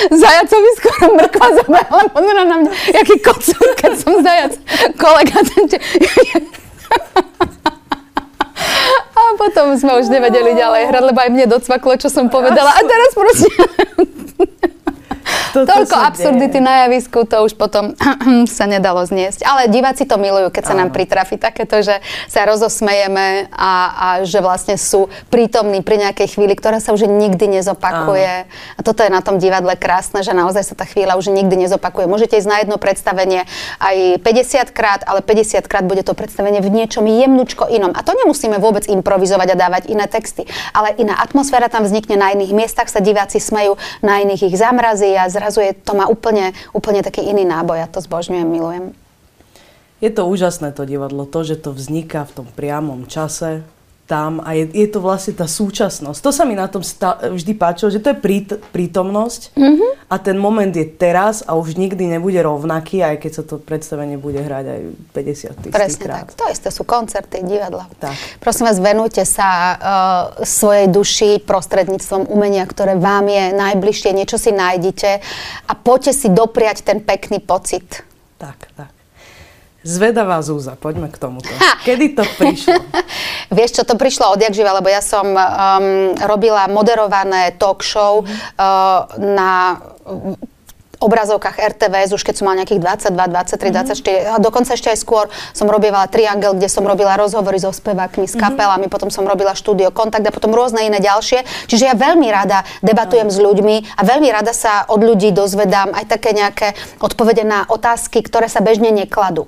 Zajacovi 0.05 0.71
skoro 0.79 1.17
mrkva 1.17 1.49
zabehla, 1.59 2.03
pozera 2.13 2.43
na 2.45 2.57
mňa, 2.61 2.71
jaký 2.93 3.17
kocúr, 3.25 3.69
keď 3.77 3.93
som 3.99 4.21
zajac. 4.23 4.53
Kolega 5.01 5.41
ten. 5.43 5.65
A 9.25 9.41
potom 9.41 9.73
sme 9.81 9.97
už 9.97 10.13
nevedeli 10.13 10.53
ďalej 10.53 10.93
hrať, 10.93 11.03
lebo 11.09 11.19
aj 11.19 11.31
mne 11.33 11.47
docvaklo, 11.49 11.97
čo 11.97 12.13
som 12.13 12.29
povedala. 12.29 12.77
A 12.77 12.81
teraz 12.85 13.11
proste... 13.17 13.49
Toto 15.55 15.71
Toľko 15.71 15.95
sa 15.95 16.11
absurdity 16.11 16.59
deje. 16.59 16.67
na 16.67 16.75
javisku, 16.83 17.23
to 17.31 17.47
už 17.47 17.55
potom 17.55 17.95
sa 18.59 18.67
nedalo 18.67 19.07
zniesť. 19.07 19.47
Ale 19.47 19.71
diváci 19.71 20.03
to 20.03 20.19
milujú, 20.19 20.51
keď 20.51 20.65
sa 20.67 20.75
nám 20.75 20.91
Áno. 20.91 20.97
pritrafi 20.99 21.39
takéto, 21.39 21.79
že 21.79 22.03
sa 22.27 22.43
rozosmejeme 22.43 23.55
a, 23.55 23.73
a 23.95 24.09
že 24.27 24.43
vlastne 24.43 24.75
sú 24.75 25.07
prítomní 25.31 25.87
pri 25.87 26.03
nejakej 26.03 26.35
chvíli, 26.35 26.59
ktorá 26.59 26.83
sa 26.83 26.91
už 26.91 27.07
nikdy 27.07 27.63
nezopakuje. 27.63 28.51
A 28.51 28.81
toto 28.83 29.07
je 29.07 29.15
na 29.15 29.23
tom 29.23 29.39
divadle 29.39 29.79
krásne, 29.79 30.27
že 30.27 30.35
naozaj 30.35 30.67
sa 30.67 30.75
tá 30.75 30.83
chvíľa 30.91 31.15
už 31.15 31.31
nikdy 31.31 31.55
nezopakuje. 31.71 32.11
Môžete 32.11 32.35
ísť 32.35 32.51
na 32.51 32.59
jedno 32.59 32.75
predstavenie 32.75 33.47
aj 33.79 34.27
50 34.27 34.75
krát, 34.75 35.07
ale 35.07 35.23
50 35.23 35.71
krát 35.71 35.87
bude 35.87 36.03
to 36.03 36.19
predstavenie 36.19 36.59
v 36.59 36.83
niečom 36.83 37.07
jemnučko 37.07 37.71
inom. 37.71 37.95
A 37.95 38.03
to 38.03 38.11
nemusíme 38.11 38.59
vôbec 38.59 38.91
improvizovať 38.91 39.55
a 39.55 39.61
dávať 39.71 39.87
iné 39.87 40.11
texty, 40.11 40.51
ale 40.75 40.99
iná 40.99 41.15
atmosféra 41.23 41.71
tam 41.71 41.87
vznikne, 41.87 42.19
na 42.19 42.35
iných 42.35 42.51
miestach 42.51 42.91
sa 42.91 42.99
diváci 42.99 43.39
smejú, 43.39 43.79
na 44.03 44.19
iných 44.19 44.51
ich 44.51 44.59
zamrazí 44.59 45.15
a 45.15 45.31
zrazu 45.31 45.44
je, 45.61 45.75
to 45.75 45.93
má 45.93 46.07
úplne, 46.07 46.55
úplne 46.71 47.03
taký 47.03 47.27
iný 47.27 47.43
náboj. 47.43 47.83
Ja 47.83 47.89
to 47.91 47.99
zbožňujem, 48.01 48.47
milujem. 48.47 48.85
Je 50.05 50.13
to 50.13 50.29
úžasné 50.29 50.77
to 50.77 50.85
divadlo, 50.85 51.25
to, 51.25 51.41
že 51.43 51.57
to 51.57 51.73
vzniká 51.73 52.29
v 52.29 52.45
tom 52.45 52.47
priamom 52.53 53.09
čase, 53.09 53.65
tam 54.05 54.45
a 54.45 54.53
je, 54.53 54.69
je 54.69 54.89
to 54.93 55.01
vlastne 55.01 55.33
tá 55.33 55.49
súčasnosť. 55.49 56.21
To 56.21 56.31
sa 56.31 56.45
mi 56.45 56.53
na 56.53 56.69
tom 56.69 56.85
sta- 56.85 57.17
vždy 57.33 57.53
páčilo, 57.57 57.89
že 57.89 58.05
to 58.05 58.13
je 58.13 58.19
prít, 58.21 58.53
prítomnosť 58.69 59.57
mm-hmm. 59.57 59.91
a 60.13 60.15
ten 60.21 60.37
moment 60.37 60.69
je 60.69 60.85
teraz 60.85 61.41
a 61.41 61.57
už 61.57 61.81
nikdy 61.81 62.13
nebude 62.13 62.37
rovnaký, 62.37 63.01
aj 63.01 63.17
keď 63.25 63.33
sa 63.33 63.43
to 63.49 63.57
predstavenie 63.57 64.21
bude 64.21 64.45
hrať 64.45 64.65
aj 64.69 64.81
50 65.17 65.73
Presne 65.73 66.05
krát. 66.05 66.29
tak. 66.29 66.37
To 66.37 66.45
isté 66.53 66.69
sú 66.69 66.85
koncerty, 66.85 67.41
divadla. 67.49 67.89
Tak. 67.97 68.13
Prosím 68.45 68.69
vás, 68.69 68.77
venujte 68.77 69.25
sa 69.25 69.49
uh, 69.49 69.77
svojej 70.45 70.93
duši 70.93 71.41
prostredníctvom 71.41 72.29
umenia, 72.29 72.69
ktoré 72.69 73.01
vám 73.01 73.25
je 73.33 73.57
najbližšie, 73.57 74.13
niečo 74.13 74.37
si 74.37 74.53
nájdete 74.53 75.11
a 75.65 75.73
poďte 75.73 76.13
si 76.13 76.29
dopriať 76.29 76.85
ten 76.85 77.01
pekný 77.01 77.41
pocit. 77.41 78.05
Tak, 78.37 78.69
tak. 78.77 79.04
Zvedavá 79.85 80.41
Zúza, 80.41 80.81
poďme 80.81 81.13
k 81.13 81.21
tomuto. 81.21 81.53
Ha! 81.61 81.85
Kedy 81.85 82.17
to 82.17 82.25
prišlo? 82.41 82.81
Vieš, 83.57 83.71
čo 83.77 83.83
to 83.85 84.01
prišlo 84.01 84.33
odjak 84.33 84.57
živa, 84.57 84.73
lebo 84.73 84.89
ja 84.89 85.05
som 85.05 85.29
um, 85.29 86.17
robila 86.25 86.65
moderované 86.73 87.53
talk 87.61 87.85
show 87.85 88.25
uh, 88.25 89.05
na 89.21 89.77
obrazovkách 91.05 91.61
RTVS, 91.61 92.17
už 92.17 92.25
keď 92.25 92.35
som 92.41 92.49
mal 92.49 92.57
nejakých 92.57 92.81
22, 92.81 93.15
23, 93.15 93.95
24, 93.95 94.35
a 94.35 94.37
dokonca 94.41 94.73
ešte 94.73 94.89
aj 94.89 94.99
skôr 94.99 95.25
som 95.53 95.69
robila 95.69 96.05
Triangel, 96.09 96.57
kde 96.57 96.69
som 96.73 96.83
robila 96.83 97.15
rozhovory 97.21 97.61
so 97.61 97.71
spevákmi, 97.71 98.25
s 98.25 98.35
kapelami, 98.35 98.89
potom 98.89 99.13
som 99.13 99.29
robila 99.29 99.53
štúdio 99.53 99.93
Kontakt 99.93 100.25
a 100.25 100.33
potom 100.33 100.57
rôzne 100.57 100.89
iné 100.89 100.99
ďalšie. 100.99 101.45
Čiže 101.69 101.93
ja 101.93 101.95
veľmi 101.95 102.29
rada 102.33 102.65
debatujem 102.81 103.29
s 103.29 103.39
ľuďmi 103.39 104.01
a 104.01 104.03
veľmi 104.03 104.29
rada 104.33 104.57
sa 104.57 104.89
od 104.89 105.05
ľudí 105.05 105.31
dozvedám 105.31 105.93
aj 105.93 106.05
také 106.09 106.33
nejaké 106.33 106.73
odpovede 106.99 107.45
na 107.45 107.69
otázky, 107.69 108.25
ktoré 108.25 108.49
sa 108.49 108.65
bežne 108.65 108.91
nekladú. 108.91 109.47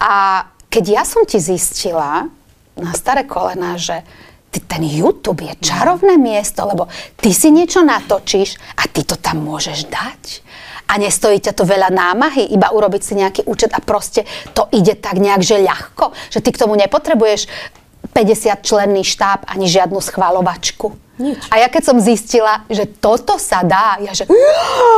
A 0.00 0.46
keď 0.68 0.84
ja 1.00 1.02
som 1.04 1.24
ti 1.24 1.40
zistila 1.40 2.28
na 2.78 2.92
staré 2.94 3.26
kolená, 3.26 3.76
že 3.76 4.06
ty, 4.50 4.60
ten 4.60 4.84
YouTube 4.84 5.44
je 5.44 5.54
čarovné 5.60 6.16
miesto, 6.16 6.64
lebo 6.64 6.88
ty 7.18 7.34
si 7.34 7.50
niečo 7.50 7.84
natočíš 7.84 8.56
a 8.78 8.88
ty 8.88 9.04
to 9.04 9.16
tam 9.18 9.44
môžeš 9.44 9.88
dať. 9.88 10.22
A 10.88 10.96
nestojí 10.96 11.44
ťa 11.44 11.52
to 11.52 11.68
veľa 11.68 11.92
námahy, 11.92 12.48
iba 12.48 12.72
urobiť 12.72 13.02
si 13.04 13.12
nejaký 13.20 13.44
účet 13.44 13.70
a 13.76 13.80
proste 13.84 14.24
to 14.56 14.64
ide 14.72 14.96
tak 14.96 15.20
nejak, 15.20 15.44
že 15.44 15.60
ľahko, 15.60 16.16
že 16.32 16.40
ty 16.40 16.48
k 16.48 16.60
tomu 16.64 16.74
nepotrebuješ 16.80 17.44
50 18.16 18.64
členný 18.64 19.04
štáb 19.04 19.44
ani 19.44 19.68
žiadnu 19.68 20.00
schválovačku. 20.00 21.07
Nič. 21.18 21.50
A 21.50 21.58
ja 21.58 21.66
keď 21.66 21.82
som 21.82 21.96
zistila, 21.98 22.62
že 22.70 22.86
toto 22.86 23.42
sa 23.42 23.66
dá, 23.66 23.98
ja 23.98 24.14
že 24.14 24.22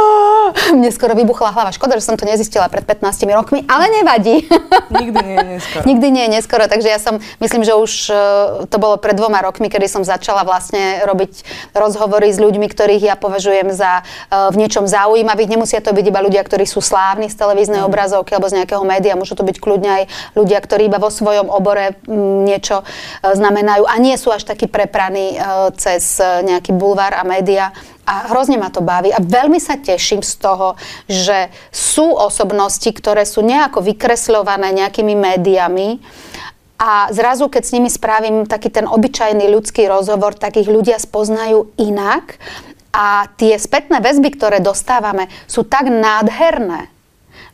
mne 0.77 0.93
skoro 0.93 1.17
vybuchla 1.17 1.49
hlava. 1.57 1.73
Škoda, 1.73 1.97
že 1.97 2.05
som 2.05 2.21
to 2.21 2.29
nezistila 2.29 2.69
pred 2.69 2.85
15 2.85 3.25
rokmi, 3.33 3.65
ale 3.65 3.89
nevadí. 3.89 4.45
Nikdy 5.01 5.19
nie 5.25 5.37
je 5.37 5.47
neskoro. 5.57 5.83
Nikdy 5.89 6.07
nie 6.13 6.23
je 6.29 6.31
neskoro, 6.37 6.65
takže 6.69 6.89
ja 6.93 7.01
som, 7.01 7.25
myslím, 7.41 7.65
že 7.65 7.73
už 7.73 7.93
e, 8.13 8.15
to 8.69 8.77
bolo 8.77 9.01
pred 9.01 9.17
dvoma 9.17 9.41
rokmi, 9.41 9.73
kedy 9.73 9.89
som 9.89 10.05
začala 10.05 10.45
vlastne 10.45 11.09
robiť 11.09 11.41
rozhovory 11.73 12.29
s 12.29 12.37
ľuďmi, 12.37 12.69
ktorých 12.69 13.01
ja 13.01 13.17
považujem 13.17 13.73
za 13.73 14.05
e, 14.05 14.53
v 14.53 14.57
niečom 14.61 14.85
zaujímavých. 14.85 15.57
Nemusia 15.57 15.81
to 15.81 15.97
byť 15.97 16.05
iba 16.05 16.21
ľudia, 16.21 16.45
ktorí 16.45 16.69
sú 16.69 16.85
slávni 16.85 17.33
z 17.33 17.41
televíznej 17.41 17.81
mm. 17.81 17.89
obrazovky 17.89 18.37
alebo 18.37 18.53
z 18.53 18.61
nejakého 18.61 18.85
média, 18.85 19.17
môžu 19.17 19.33
to 19.41 19.45
byť 19.49 19.57
kľudne 19.57 20.05
aj 20.05 20.05
ľudia, 20.37 20.61
ktorí 20.61 20.93
iba 20.93 21.01
vo 21.01 21.09
svojom 21.09 21.49
obore 21.49 21.97
niečo 22.45 22.85
e, 22.85 23.33
znamenajú 23.33 23.89
a 23.89 23.95
nie 23.97 24.21
sú 24.21 24.29
až 24.29 24.45
takí 24.45 24.69
prepraní 24.69 25.41
cez 25.81 26.10
nejaký 26.19 26.75
bulvár 26.75 27.15
a 27.15 27.23
média. 27.23 27.71
A 28.03 28.33
hrozne 28.35 28.59
ma 28.59 28.75
to 28.75 28.83
baví 28.83 29.15
a 29.15 29.23
veľmi 29.23 29.63
sa 29.63 29.79
teším 29.79 30.27
z 30.27 30.35
toho, 30.43 30.75
že 31.07 31.47
sú 31.71 32.11
osobnosti, 32.11 32.91
ktoré 32.91 33.23
sú 33.23 33.45
nejako 33.45 33.87
vykresľované 33.87 34.75
nejakými 34.75 35.15
médiami. 35.15 36.03
A 36.81 37.13
zrazu, 37.13 37.53
keď 37.53 37.63
s 37.63 37.75
nimi 37.77 37.93
spravím 37.93 38.49
taký 38.49 38.73
ten 38.73 38.89
obyčajný 38.89 39.53
ľudský 39.53 39.85
rozhovor, 39.87 40.33
tak 40.33 40.57
ich 40.57 40.67
ľudia 40.67 40.97
spoznajú 40.97 41.77
inak. 41.77 42.41
A 42.91 43.31
tie 43.39 43.55
spätné 43.61 44.03
väzby, 44.03 44.35
ktoré 44.35 44.59
dostávame, 44.59 45.31
sú 45.47 45.63
tak 45.63 45.87
nádherné, 45.87 46.91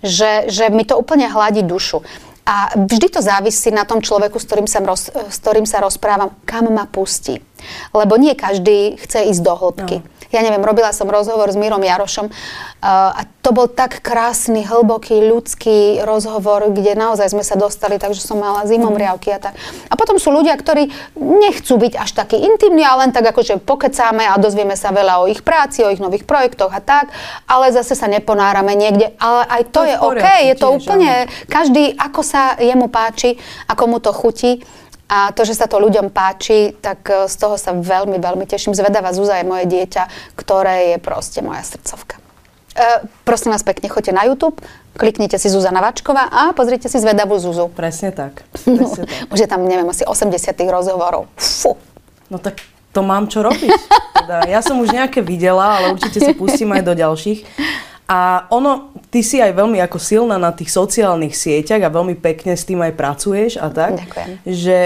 že, 0.00 0.48
že 0.48 0.72
mi 0.72 0.86
to 0.86 0.96
úplne 0.96 1.28
hladí 1.28 1.60
dušu. 1.60 2.00
A 2.46 2.70
vždy 2.78 3.10
to 3.10 3.20
závisí 3.20 3.74
na 3.74 3.82
tom 3.82 3.98
človeku, 3.98 4.38
s 4.38 4.46
ktorým, 4.46 4.70
sa 4.70 4.78
roz, 4.78 5.10
s 5.10 5.36
ktorým 5.42 5.66
sa 5.66 5.82
rozprávam, 5.82 6.30
kam 6.46 6.70
ma 6.70 6.86
pustí. 6.86 7.42
Lebo 7.90 8.14
nie 8.14 8.38
každý 8.38 8.94
chce 9.02 9.34
ísť 9.34 9.42
do 9.42 9.54
hĺbky. 9.58 9.96
No 9.98 10.15
ja 10.34 10.40
neviem, 10.42 10.62
robila 10.62 10.90
som 10.90 11.06
rozhovor 11.06 11.48
s 11.50 11.56
Mírom 11.58 11.82
Jarošom 11.82 12.26
uh, 12.28 13.18
a 13.18 13.22
to 13.42 13.54
bol 13.54 13.70
tak 13.70 14.02
krásny, 14.02 14.66
hlboký, 14.66 15.22
ľudský 15.22 16.02
rozhovor, 16.02 16.66
kde 16.74 16.98
naozaj 16.98 17.30
sme 17.30 17.46
sa 17.46 17.54
dostali, 17.54 17.94
takže 17.94 18.18
som 18.18 18.42
mala 18.42 18.66
zimom 18.66 18.90
mhm. 18.90 19.00
riavky 19.00 19.28
a 19.30 19.38
tak. 19.38 19.54
A 19.86 19.94
potom 19.94 20.18
sú 20.18 20.34
ľudia, 20.34 20.58
ktorí 20.58 20.90
nechcú 21.16 21.78
byť 21.78 21.92
až 21.94 22.10
takí 22.16 22.42
intimní, 22.42 22.82
ale 22.82 23.06
len 23.06 23.12
tak 23.14 23.30
akože 23.30 23.62
pokecáme 23.62 24.26
a 24.26 24.34
dozvieme 24.40 24.74
sa 24.74 24.90
veľa 24.90 25.22
o 25.22 25.30
ich 25.30 25.46
práci, 25.46 25.86
o 25.86 25.92
ich 25.92 26.02
nových 26.02 26.26
projektoch 26.26 26.74
a 26.74 26.82
tak, 26.82 27.14
ale 27.46 27.70
zase 27.70 27.94
sa 27.94 28.10
neponárame 28.10 28.74
niekde. 28.74 29.14
Ale 29.22 29.46
aj 29.46 29.62
to, 29.70 29.82
to 29.84 29.88
je, 29.88 29.94
je 29.94 30.02
OK, 30.02 30.26
je 30.26 30.54
to 30.58 30.68
úplne, 30.74 31.12
každý 31.46 31.94
ako 31.94 32.20
sa 32.26 32.58
jemu 32.58 32.90
páči, 32.90 33.38
ako 33.70 33.84
mu 33.86 33.98
to 34.02 34.10
chutí. 34.10 34.66
A 35.06 35.30
to, 35.30 35.46
že 35.46 35.54
sa 35.54 35.70
to 35.70 35.78
ľuďom 35.78 36.10
páči, 36.10 36.74
tak 36.82 37.06
e, 37.06 37.30
z 37.30 37.36
toho 37.38 37.54
sa 37.54 37.70
veľmi, 37.70 38.18
veľmi 38.18 38.42
teším. 38.42 38.74
Zvedavá 38.74 39.14
Zúza 39.14 39.38
je 39.38 39.46
moje 39.46 39.70
dieťa, 39.70 40.34
ktoré 40.34 40.94
je 40.94 40.96
proste 40.98 41.38
moja 41.46 41.62
srdcovka. 41.62 42.18
E, 42.74 43.06
prosím 43.22 43.54
vás 43.54 43.62
pekne, 43.62 43.86
choďte 43.86 44.10
na 44.10 44.26
YouTube, 44.26 44.58
kliknite 44.98 45.38
si 45.38 45.46
Zuzana 45.46 45.78
Vačková 45.78 46.26
a 46.26 46.50
pozrite 46.58 46.90
si 46.90 46.98
Zvedavú 46.98 47.38
Zuzu. 47.38 47.70
Presne 47.70 48.10
tak. 48.10 48.42
Presne 48.66 49.06
tak. 49.06 49.30
Už 49.30 49.38
je 49.38 49.48
tam, 49.48 49.62
neviem, 49.62 49.86
asi 49.86 50.02
80 50.02 50.34
rozhovorov. 50.66 51.30
Fú. 51.38 51.78
No 52.26 52.42
tak 52.42 52.66
to 52.90 53.06
mám 53.06 53.30
čo 53.30 53.46
robiť. 53.46 53.70
Teda, 54.26 54.42
ja 54.50 54.58
som 54.58 54.82
už 54.82 54.90
nejaké 54.90 55.22
videla, 55.22 55.78
ale 55.78 55.94
určite 55.94 56.18
sa 56.18 56.32
pustím 56.34 56.74
aj 56.74 56.82
do 56.82 56.98
ďalších. 56.98 57.46
A 58.06 58.46
ono, 58.54 58.94
ty 59.10 59.26
si 59.26 59.42
aj 59.42 59.50
veľmi 59.50 59.82
ako 59.82 59.98
silná 59.98 60.38
na 60.38 60.54
tých 60.54 60.70
sociálnych 60.70 61.34
sieťach 61.34 61.82
a 61.82 61.90
veľmi 61.90 62.14
pekne 62.14 62.54
s 62.54 62.62
tým 62.62 62.78
aj 62.86 62.94
pracuješ 62.94 63.58
a 63.58 63.66
tak. 63.66 63.98
Ďakujem. 63.98 64.30
Že 64.46 64.78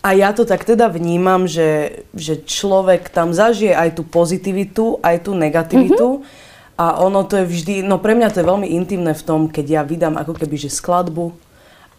a 0.00 0.08
ja 0.16 0.32
to 0.32 0.48
tak 0.48 0.66
teda 0.66 0.90
vnímam, 0.90 1.46
že, 1.46 2.02
že 2.16 2.40
človek 2.42 3.12
tam 3.12 3.30
zažije 3.36 3.76
aj 3.76 4.00
tú 4.00 4.02
pozitivitu, 4.02 4.98
aj 4.98 5.28
tú 5.28 5.36
negativitu. 5.36 6.24
Mm-hmm. 6.24 6.48
A 6.80 7.04
ono 7.04 7.28
to 7.28 7.36
je 7.38 7.44
vždy, 7.44 7.74
no 7.84 8.00
pre 8.00 8.16
mňa 8.16 8.32
to 8.32 8.40
je 8.40 8.48
veľmi 8.48 8.64
intimné 8.64 9.12
v 9.12 9.22
tom, 9.22 9.52
keď 9.52 9.66
ja 9.68 9.82
vydám 9.84 10.16
ako 10.16 10.32
keby, 10.32 10.56
že 10.56 10.72
skladbu 10.72 11.36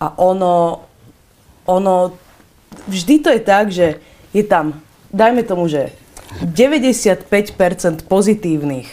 a 0.02 0.18
ono, 0.18 0.82
ono, 1.70 2.18
vždy 2.90 3.16
to 3.22 3.30
je 3.30 3.42
tak, 3.46 3.70
že 3.70 4.02
je 4.34 4.42
tam, 4.42 4.82
dajme 5.14 5.46
tomu, 5.46 5.70
že 5.70 5.94
95% 6.42 7.30
pozitívnych 8.10 8.90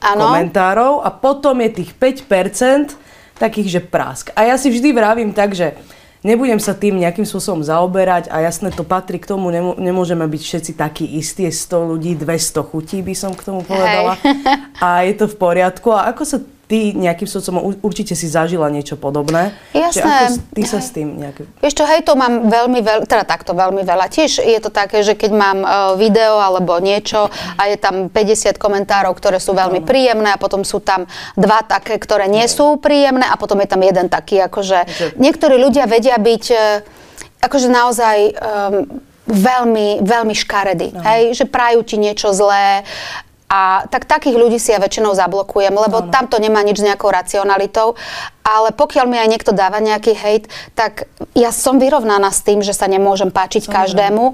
ano. 0.00 0.30
komentárov 0.30 1.02
a 1.02 1.10
potom 1.10 1.58
je 1.62 1.82
tých 1.82 1.90
5% 1.94 2.94
takých, 3.38 3.78
že 3.78 3.80
prásk. 3.82 4.34
A 4.34 4.46
ja 4.50 4.58
si 4.58 4.70
vždy 4.70 4.90
vravím 4.90 5.30
tak, 5.30 5.54
že 5.54 5.78
nebudem 6.26 6.58
sa 6.58 6.74
tým 6.74 6.98
nejakým 6.98 7.22
spôsobom 7.22 7.62
zaoberať 7.62 8.26
a 8.30 8.42
jasne 8.42 8.74
to 8.74 8.82
patrí 8.82 9.22
k 9.22 9.30
tomu, 9.30 9.50
nemôžeme 9.78 10.26
byť 10.26 10.42
všetci 10.42 10.72
takí 10.74 11.06
istí, 11.18 11.46
je 11.46 11.54
100 11.54 11.90
ľudí, 11.94 12.18
200 12.18 12.70
chutí 12.70 12.98
by 13.02 13.14
som 13.14 13.32
k 13.34 13.46
tomu 13.46 13.62
povedala. 13.62 14.18
Hej. 14.18 14.34
A 14.84 15.06
je 15.06 15.14
to 15.14 15.26
v 15.30 15.36
poriadku. 15.38 15.90
A 15.94 16.10
ako 16.10 16.22
sa 16.26 16.38
ty 16.68 16.92
nejakým 16.92 17.24
spôsobom 17.24 17.80
určite 17.80 18.12
si 18.12 18.28
zažila 18.28 18.68
niečo 18.68 19.00
podobné. 19.00 19.56
Jasné. 19.72 20.36
ako 20.36 20.52
ty 20.52 20.62
sa 20.68 20.78
s 20.84 20.92
tým 20.92 21.16
nejaké... 21.16 21.48
Vieš 21.64 21.74
čo, 21.80 21.88
hej, 21.88 22.04
to 22.04 22.12
mám 22.12 22.52
veľmi 22.52 22.84
veľa, 22.84 23.02
teda 23.08 23.24
takto 23.24 23.56
veľmi 23.56 23.88
veľa. 23.88 24.12
Tiež 24.12 24.44
je 24.44 24.58
to 24.60 24.68
také, 24.68 25.00
že 25.00 25.16
keď 25.16 25.30
mám 25.32 25.58
uh, 25.64 25.96
video 25.96 26.36
alebo 26.36 26.76
niečo 26.76 27.32
a 27.56 27.62
je 27.72 27.80
tam 27.80 28.12
50 28.12 28.60
komentárov, 28.60 29.16
ktoré 29.16 29.40
sú 29.40 29.56
veľmi 29.56 29.80
príjemné 29.80 30.36
a 30.36 30.38
potom 30.38 30.60
sú 30.60 30.84
tam 30.84 31.08
dva 31.40 31.64
také, 31.64 31.96
ktoré 31.96 32.28
nie 32.28 32.44
sú 32.44 32.76
príjemné 32.76 33.24
a 33.24 33.40
potom 33.40 33.56
je 33.64 33.68
tam 33.72 33.80
jeden 33.80 34.12
taký, 34.12 34.44
akože 34.44 35.16
niektorí 35.16 35.56
ľudia 35.56 35.88
vedia 35.88 36.20
byť 36.20 36.44
uh, 36.52 36.60
akože 37.38 37.68
naozaj 37.72 38.18
um, 38.36 39.00
veľmi, 39.28 40.02
veľmi 40.02 40.34
škaredí. 40.34 40.96
No. 40.96 41.04
Hej, 41.04 41.36
že 41.38 41.44
prajú 41.44 41.84
ti 41.84 42.00
niečo 42.00 42.32
zlé, 42.32 42.82
a 43.48 43.88
tak 43.88 44.04
takých 44.04 44.36
ľudí 44.36 44.60
si 44.60 44.76
ja 44.76 44.78
väčšinou 44.78 45.16
zablokujem, 45.16 45.72
lebo 45.72 46.04
no, 46.04 46.06
no. 46.06 46.12
tam 46.12 46.28
to 46.28 46.36
nemá 46.36 46.60
nič 46.60 46.84
s 46.84 46.86
nejakou 46.86 47.08
racionalitou. 47.08 47.96
Ale 48.48 48.72
pokiaľ 48.72 49.04
mi 49.12 49.20
aj 49.20 49.28
niekto 49.28 49.52
dáva 49.52 49.76
nejaký 49.76 50.16
hejt, 50.16 50.48
tak 50.72 51.04
ja 51.36 51.52
som 51.52 51.76
vyrovnaná 51.76 52.32
s 52.32 52.40
tým, 52.40 52.64
že 52.64 52.72
sa 52.72 52.88
nemôžem 52.88 53.28
páčiť 53.28 53.68
Samozrejme. 53.68 53.76
každému. 53.76 54.24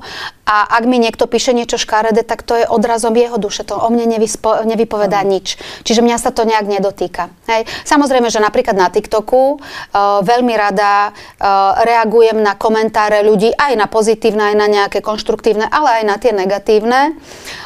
A 0.47 0.57
ak 0.71 0.87
mi 0.87 1.03
niekto 1.03 1.27
píše 1.27 1.51
niečo 1.51 1.83
škaredé, 1.83 2.23
tak 2.23 2.47
to 2.47 2.55
je 2.55 2.63
odrazom 2.63 3.11
jeho 3.11 3.35
duše. 3.43 3.67
To 3.67 3.75
o 3.75 3.91
mne 3.91 4.07
nevyspo, 4.15 4.63
nevypovedá 4.63 5.19
no. 5.27 5.35
nič. 5.35 5.59
Čiže 5.83 6.03
mňa 6.07 6.19
sa 6.23 6.31
to 6.31 6.47
nejak 6.47 6.67
nedotýka. 6.67 7.27
Hej. 7.51 7.67
Samozrejme, 7.83 8.31
že 8.31 8.39
napríklad 8.39 8.79
na 8.79 8.87
TikToku 8.87 9.59
uh, 9.59 10.23
veľmi 10.23 10.55
rada 10.55 11.11
uh, 11.11 11.83
reagujem 11.83 12.39
na 12.39 12.55
komentáre 12.55 13.27
ľudí, 13.27 13.51
aj 13.51 13.75
na 13.75 13.91
pozitívne, 13.91 14.55
aj 14.55 14.57
na 14.59 14.67
nejaké 14.71 15.03
konštruktívne, 15.03 15.67
ale 15.67 16.03
aj 16.03 16.05
na 16.07 16.17
tie 16.23 16.31
negatívne. 16.31 17.15
Eh, 17.15 17.64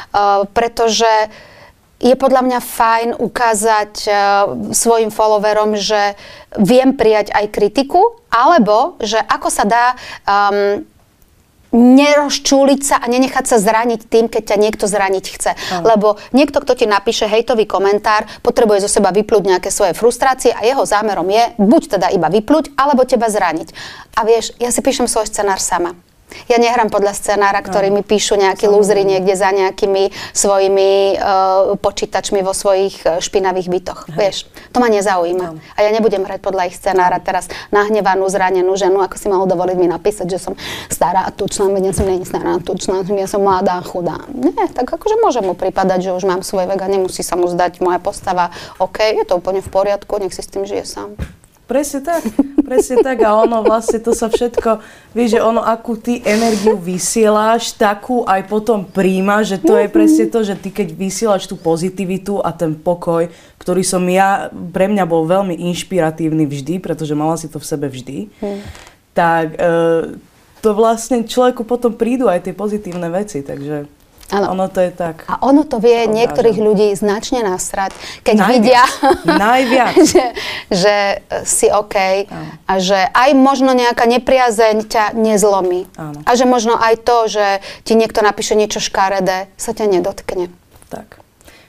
pretože 0.55 1.09
je 1.99 2.15
podľa 2.15 2.41
mňa 2.47 2.59
fajn 2.63 3.09
ukázať 3.19 3.93
uh, 4.07 4.15
svojim 4.71 5.11
followerom, 5.11 5.75
že 5.75 6.15
viem 6.55 6.95
prijať 6.95 7.35
aj 7.35 7.51
kritiku, 7.51 8.23
alebo 8.31 8.95
že 9.03 9.19
ako 9.19 9.49
sa 9.51 9.67
dá 9.67 9.85
um, 10.23 10.87
nerozčúliť 11.75 12.81
sa 12.81 12.97
a 12.97 13.05
nenechať 13.05 13.45
sa 13.45 13.57
zraniť 13.61 14.09
tým, 14.09 14.25
keď 14.25 14.55
ťa 14.55 14.57
niekto 14.57 14.85
zraniť 14.89 15.25
chce. 15.29 15.51
Mm. 15.53 15.85
Lebo 15.85 16.17
niekto, 16.33 16.65
kto 16.65 16.73
ti 16.73 16.85
napíše 16.89 17.29
hejtový 17.29 17.69
komentár, 17.69 18.25
potrebuje 18.41 18.87
zo 18.87 18.89
seba 18.89 19.13
vyplúť 19.13 19.43
nejaké 19.45 19.69
svoje 19.69 19.93
frustrácie 19.93 20.49
a 20.49 20.65
jeho 20.65 20.81
zámerom 20.81 21.29
je 21.29 21.43
buď 21.61 21.99
teda 21.99 22.07
iba 22.09 22.25
vyplúť, 22.31 22.73
alebo 22.73 23.05
teba 23.05 23.29
zraniť. 23.29 23.69
A 24.17 24.25
vieš, 24.25 24.57
ja 24.57 24.73
si 24.73 24.81
píšem 24.81 25.05
svoj 25.05 25.29
scenár 25.29 25.61
sama. 25.61 25.93
Ja 26.45 26.57
nehrám 26.61 26.93
podľa 26.93 27.17
scenára, 27.17 27.61
ktorý 27.61 27.89
no. 27.89 27.99
mi 27.99 28.03
píšu 28.05 28.37
nejakí 28.37 28.69
lúzry 28.69 29.01
niekde 29.05 29.33
za 29.33 29.49
nejakými 29.49 30.13
svojimi 30.33 31.17
uh, 31.17 31.73
počítačmi 31.77 32.45
vo 32.45 32.53
svojich 32.53 33.01
uh, 33.05 33.17
špinavých 33.17 33.67
bytoch. 33.69 34.09
Hej. 34.13 34.17
Vieš, 34.17 34.37
to 34.69 34.77
ma 34.77 34.89
nezaujíma. 34.89 35.45
No. 35.53 35.61
A 35.77 35.79
ja 35.85 35.89
nebudem 35.89 36.21
hrať 36.21 36.39
podľa 36.41 36.69
ich 36.69 36.77
scenára 36.77 37.17
teraz 37.17 37.49
nahnevanú, 37.73 38.29
zranenú 38.29 38.73
ženu, 38.77 39.01
ako 39.01 39.15
si 39.17 39.27
mohol 39.29 39.49
dovoliť 39.49 39.77
mi 39.77 39.87
napísať, 39.89 40.27
že 40.29 40.39
som 40.39 40.53
stará 40.89 41.25
a 41.25 41.33
tučná, 41.33 41.69
veď 41.69 41.91
ja 41.91 41.93
som 41.97 42.05
nie 42.05 42.25
stará 42.25 42.57
a 42.57 42.59
tučná, 42.61 43.01
ja 43.05 43.29
som 43.29 43.41
mladá 43.41 43.81
a 43.81 43.83
chudá. 43.85 44.21
Nie, 44.29 44.69
tak 44.69 44.89
akože 44.89 45.17
môže 45.21 45.41
mu 45.41 45.57
pripadať, 45.57 46.09
že 46.09 46.15
už 46.15 46.23
mám 46.29 46.41
svoj 46.45 46.69
vek 46.69 46.81
a 46.81 46.87
nemusí 46.87 47.25
sa 47.25 47.33
mu 47.33 47.49
zdať 47.49 47.81
moja 47.81 47.97
postava. 47.97 48.53
OK, 48.77 49.01
je 49.01 49.25
to 49.25 49.37
úplne 49.41 49.65
v 49.65 49.69
poriadku, 49.69 50.21
nech 50.21 50.33
si 50.33 50.45
s 50.45 50.51
tým 50.51 50.67
žije 50.67 50.85
sám. 50.85 51.17
Presne 51.69 52.01
tak, 52.01 52.25
presne 52.65 53.05
tak. 53.05 53.21
A 53.21 53.37
ono 53.37 53.61
vlastne 53.61 54.01
to 54.01 54.09
sa 54.17 54.25
všetko, 54.25 54.81
vieš, 55.13 55.37
že 55.37 55.45
ono 55.45 55.61
akú 55.61 56.01
ty 56.01 56.17
energiu 56.25 56.81
vysieláš, 56.81 57.77
takú 57.77 58.25
aj 58.25 58.49
potom 58.49 58.81
príjma, 58.89 59.45
že 59.45 59.61
to 59.61 59.77
je 59.77 59.85
presne 59.85 60.25
to, 60.33 60.41
že 60.41 60.57
ty 60.57 60.73
keď 60.73 60.97
vysielaš 60.97 61.45
tú 61.45 61.53
pozitivitu 61.61 62.41
a 62.41 62.49
ten 62.57 62.73
pokoj, 62.73 63.29
ktorý 63.61 63.85
som 63.85 64.01
ja, 64.09 64.49
pre 64.49 64.89
mňa 64.89 65.05
bol 65.05 65.29
veľmi 65.29 65.61
inšpiratívny 65.69 66.49
vždy, 66.49 66.81
pretože 66.81 67.13
mala 67.13 67.37
si 67.37 67.45
to 67.45 67.61
v 67.61 67.69
sebe 67.69 67.85
vždy, 67.85 68.33
tak 69.13 69.53
e, 69.53 70.17
to 70.65 70.69
vlastne 70.73 71.21
človeku 71.21 71.69
potom 71.69 71.93
prídu 71.93 72.25
aj 72.25 72.49
tie 72.49 72.53
pozitívne 72.57 73.13
veci, 73.13 73.45
takže... 73.45 73.98
Áno. 74.29 74.53
Ono 74.53 74.69
to 74.69 74.77
je 74.79 74.93
tak. 74.93 75.25
A 75.25 75.41
ono 75.41 75.65
to 75.65 75.81
vie 75.81 76.05
Odrážam. 76.05 76.13
niektorých 76.13 76.57
ľudí 76.57 76.87
značne 76.93 77.41
nasrať, 77.41 77.97
keď 78.21 78.35
Najviac. 78.37 78.51
vidia, 78.53 78.83
Najviac. 79.41 79.93
že, 80.13 80.25
že 80.69 80.95
si 81.43 81.65
OK 81.65 82.29
Áno. 82.29 82.53
a 82.63 82.73
že 82.77 83.09
aj 83.09 83.29
možno 83.33 83.73
nejaká 83.73 84.05
nepriazeň 84.05 84.85
ťa 84.85 85.05
nezlomí. 85.13 85.89
Áno. 85.97 86.21
A 86.23 86.31
že 86.33 86.45
možno 86.45 86.77
aj 86.77 87.01
to, 87.01 87.25
že 87.25 87.45
ti 87.81 87.97
niekto 87.97 88.21
napíše 88.21 88.53
niečo 88.53 88.77
škaredé, 88.77 89.49
sa 89.57 89.73
ťa 89.73 89.89
nedotkne. 89.89 90.53
Tak. 90.93 91.17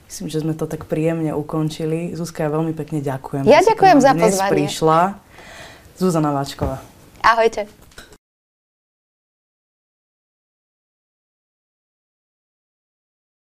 Myslím, 0.04 0.28
že 0.28 0.42
sme 0.42 0.52
to 0.52 0.66
tak 0.66 0.84
príjemne 0.84 1.32
ukončili. 1.32 2.12
Zuzka, 2.12 2.42
ja 2.42 2.50
veľmi 2.50 2.74
pekne 2.74 2.98
ďakujem. 2.98 3.46
Ja 3.46 3.62
ďakujem 3.62 3.98
za 4.02 4.12
pozvanie. 4.12 4.52
prišla. 4.52 5.00
Zuzana 5.96 6.34
Váčková. 6.34 6.82
Ahojte. 7.22 7.79